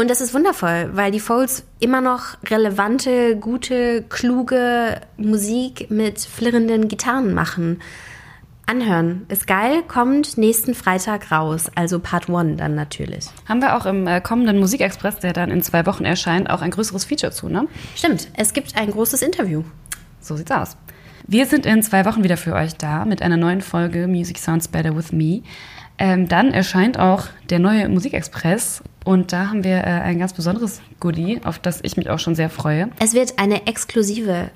Und 0.03 0.11
das 0.11 0.21
ist 0.21 0.35
wundervoll, 0.35 0.91
weil 0.95 1.13
die 1.13 1.21
Folds 1.21 1.63
immer 1.79 2.01
noch 2.01 2.37
relevante, 2.51 3.37
gute, 3.37 4.03
kluge 4.09 5.01
Musik 5.17 5.93
mit 5.93 6.19
flirrenden 6.19 6.89
Gitarren 6.89 7.35
machen. 7.35 7.81
Anhören 8.67 9.27
ist 9.29 9.47
geil, 9.47 9.85
kommt 9.87 10.37
nächsten 10.37 10.75
Freitag 10.75 11.31
raus, 11.31 11.71
also 11.77 12.01
Part 12.01 12.29
1 12.29 12.59
dann 12.59 12.75
natürlich. 12.75 13.27
Haben 13.49 13.63
wir 13.63 13.77
auch 13.77 13.87
im 13.87 14.09
äh, 14.09 14.21
kommenden 14.21 14.59
Musikexpress, 14.59 15.21
der 15.21 15.35
dann 15.35 15.53
in 15.53 15.63
zwei 15.63 15.87
Wochen 15.87 16.05
erscheint, 16.05 16.51
auch 16.51 16.63
ein 16.63 16.73
größeres 16.73 17.05
Feature 17.05 17.31
zu, 17.31 17.49
ne? 17.49 17.69
Stimmt, 17.95 18.27
es 18.37 18.53
gibt 18.53 18.77
ein 18.77 18.91
großes 18.91 19.23
Interview. 19.23 19.63
So 20.19 20.35
sieht's 20.35 20.51
aus. 20.51 20.77
Wir 21.29 21.47
sind 21.47 21.65
in 21.65 21.81
zwei 21.85 22.05
Wochen 22.07 22.25
wieder 22.25 22.37
für 22.37 22.55
euch 22.55 22.75
da 22.75 23.05
mit 23.05 23.23
einer 23.23 23.37
neuen 23.37 23.61
Folge 23.61 24.09
Music 24.09 24.39
Sounds 24.39 24.67
Better 24.67 24.97
With 24.97 25.13
Me. 25.13 25.43
Ähm, 25.99 26.29
dann 26.29 26.53
erscheint 26.53 26.99
auch 26.99 27.27
der 27.51 27.59
neue 27.59 27.89
Musikexpress 27.89 28.83
und 29.05 29.33
da 29.33 29.49
haben 29.49 29.65
wir 29.65 29.79
äh, 29.79 30.01
ein 30.01 30.19
ganz 30.19 30.33
besonderes 30.33 30.81
Goodie, 31.01 31.41
auf 31.45 31.59
das 31.59 31.81
ich 31.83 31.97
mich 31.97 32.11
auch 32.11 32.19
schon 32.19 32.35
sehr 32.35 32.51
freue. 32.51 32.91
Es 33.01 33.15
wird 33.15 33.39
eine 33.39 33.67
exklusive 33.67 34.51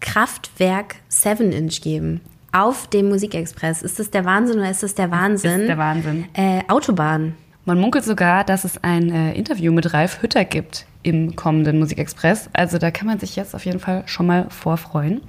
Kraftwerk 0.00 0.96
7-Inch 1.10 1.80
geben. 1.82 2.20
Auf 2.50 2.86
dem 2.88 3.10
Musikexpress. 3.10 3.82
Ist 3.82 3.98
das 3.98 4.10
der 4.10 4.24
Wahnsinn 4.24 4.58
oder 4.58 4.70
ist 4.70 4.82
das 4.82 4.94
der 4.94 5.10
Wahnsinn? 5.10 5.50
Das 5.50 5.60
ist 5.60 5.68
der 5.68 5.78
Wahnsinn. 5.78 6.24
Äh, 6.32 6.62
Autobahn. 6.68 7.34
Man 7.66 7.78
munkelt 7.78 8.04
sogar, 8.04 8.44
dass 8.44 8.64
es 8.64 8.82
ein 8.82 9.12
äh, 9.12 9.34
Interview 9.34 9.70
mit 9.72 9.92
Ralf 9.92 10.22
Hütter 10.22 10.46
gibt 10.46 10.86
im 11.02 11.36
kommenden 11.36 11.78
Musikexpress. 11.78 12.48
Also 12.54 12.78
da 12.78 12.90
kann 12.90 13.06
man 13.06 13.18
sich 13.18 13.36
jetzt 13.36 13.54
auf 13.54 13.66
jeden 13.66 13.80
Fall 13.80 14.04
schon 14.06 14.26
mal 14.26 14.46
vorfreuen. 14.48 15.20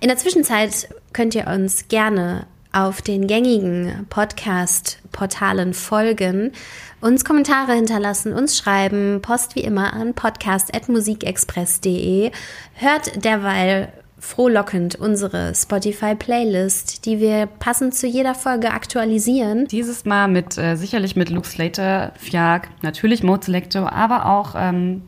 In 0.00 0.08
der 0.08 0.16
Zwischenzeit 0.16 0.88
könnt 1.12 1.34
ihr 1.36 1.46
uns 1.46 1.86
gerne 1.86 2.46
auf 2.76 3.00
den 3.00 3.26
gängigen 3.26 4.04
Podcast-Portalen 4.10 5.72
folgen, 5.72 6.52
uns 7.00 7.24
Kommentare 7.24 7.72
hinterlassen, 7.72 8.34
uns 8.34 8.58
schreiben, 8.58 9.22
Post 9.22 9.56
wie 9.56 9.60
immer 9.60 9.94
an 9.94 10.12
podcast.musikexpress.de. 10.12 12.32
Hört 12.74 13.24
derweil 13.24 13.88
frohlockend 14.18 14.96
unsere 14.96 15.54
Spotify-Playlist, 15.54 17.06
die 17.06 17.18
wir 17.18 17.46
passend 17.46 17.94
zu 17.94 18.06
jeder 18.06 18.34
Folge 18.34 18.72
aktualisieren. 18.72 19.66
Dieses 19.68 20.04
Mal 20.04 20.28
mit 20.28 20.58
äh, 20.58 20.76
sicherlich 20.76 21.16
mit 21.16 21.30
Luke 21.30 21.48
Slater, 21.48 22.12
Fiag, 22.18 22.68
natürlich 22.82 23.22
Mode 23.22 23.46
Selector, 23.46 23.90
aber 23.90 24.26
auch 24.26 24.54
ähm, 24.54 25.00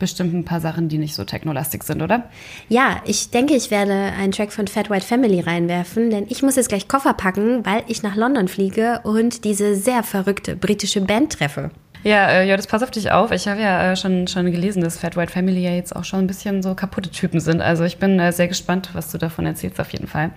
bestimmt 0.00 0.34
ein 0.34 0.44
paar 0.44 0.60
Sachen, 0.60 0.88
die 0.88 0.98
nicht 0.98 1.14
so 1.14 1.22
technolastig 1.22 1.84
sind, 1.84 2.02
oder? 2.02 2.28
Ja, 2.68 3.00
ich 3.06 3.30
denke, 3.30 3.54
ich 3.54 3.70
werde 3.70 3.92
einen 3.92 4.32
Track 4.32 4.52
von 4.52 4.66
Fat 4.66 4.90
White 4.90 5.06
Family 5.06 5.38
reinwerfen, 5.38 6.10
denn 6.10 6.26
ich 6.28 6.42
muss 6.42 6.56
jetzt 6.56 6.68
gleich 6.68 6.88
Koffer 6.88 7.14
packen, 7.14 7.64
weil 7.64 7.84
ich 7.86 8.02
nach 8.02 8.16
London 8.16 8.48
fliege 8.48 9.00
und 9.04 9.44
diese 9.44 9.76
sehr 9.76 10.02
verrückte 10.02 10.56
britische 10.56 11.00
Band 11.00 11.34
treffe. 11.34 11.70
Ja, 12.02 12.30
äh, 12.30 12.48
ja, 12.48 12.56
das 12.56 12.66
pass 12.66 12.82
auf 12.82 12.90
dich 12.90 13.10
auf. 13.10 13.30
Ich 13.30 13.46
habe 13.46 13.60
ja 13.60 13.92
äh, 13.92 13.96
schon, 13.96 14.26
schon 14.26 14.50
gelesen, 14.50 14.82
dass 14.82 14.98
Fat 14.98 15.16
White 15.16 15.32
Family 15.32 15.62
ja 15.62 15.72
jetzt 15.72 15.94
auch 15.94 16.04
schon 16.04 16.20
ein 16.20 16.26
bisschen 16.26 16.62
so 16.62 16.74
kaputte 16.74 17.10
Typen 17.10 17.40
sind. 17.40 17.60
Also 17.60 17.84
ich 17.84 17.98
bin 17.98 18.18
äh, 18.18 18.32
sehr 18.32 18.48
gespannt, 18.48 18.90
was 18.94 19.12
du 19.12 19.18
davon 19.18 19.44
erzählst, 19.44 19.78
auf 19.78 19.90
jeden 19.90 20.06
Fall. 20.06 20.30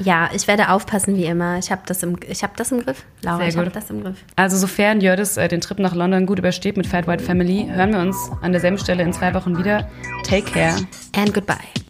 Ja, 0.00 0.30
ich 0.34 0.48
werde 0.48 0.70
aufpassen 0.70 1.16
wie 1.16 1.26
immer. 1.26 1.58
Ich 1.58 1.70
habe 1.70 1.82
das, 1.86 2.02
im, 2.02 2.16
hab 2.16 2.56
das 2.56 2.72
im 2.72 2.82
Griff. 2.82 3.04
Laura, 3.22 3.46
ich 3.46 3.56
habe 3.56 3.70
das 3.70 3.90
im 3.90 4.02
Griff. 4.02 4.24
Also 4.36 4.56
sofern 4.56 5.00
Jördis 5.00 5.36
äh, 5.36 5.48
den 5.48 5.60
Trip 5.60 5.78
nach 5.78 5.94
London 5.94 6.26
gut 6.26 6.38
übersteht 6.38 6.76
mit 6.76 6.86
Fat 6.86 7.06
White 7.06 7.22
Family, 7.22 7.66
hören 7.70 7.92
wir 7.92 8.00
uns 8.00 8.16
an 8.40 8.52
derselben 8.52 8.78
Stelle 8.78 9.02
in 9.02 9.12
zwei 9.12 9.34
Wochen 9.34 9.58
wieder. 9.58 9.88
Take 10.24 10.50
care. 10.50 10.76
And 11.14 11.32
goodbye. 11.34 11.89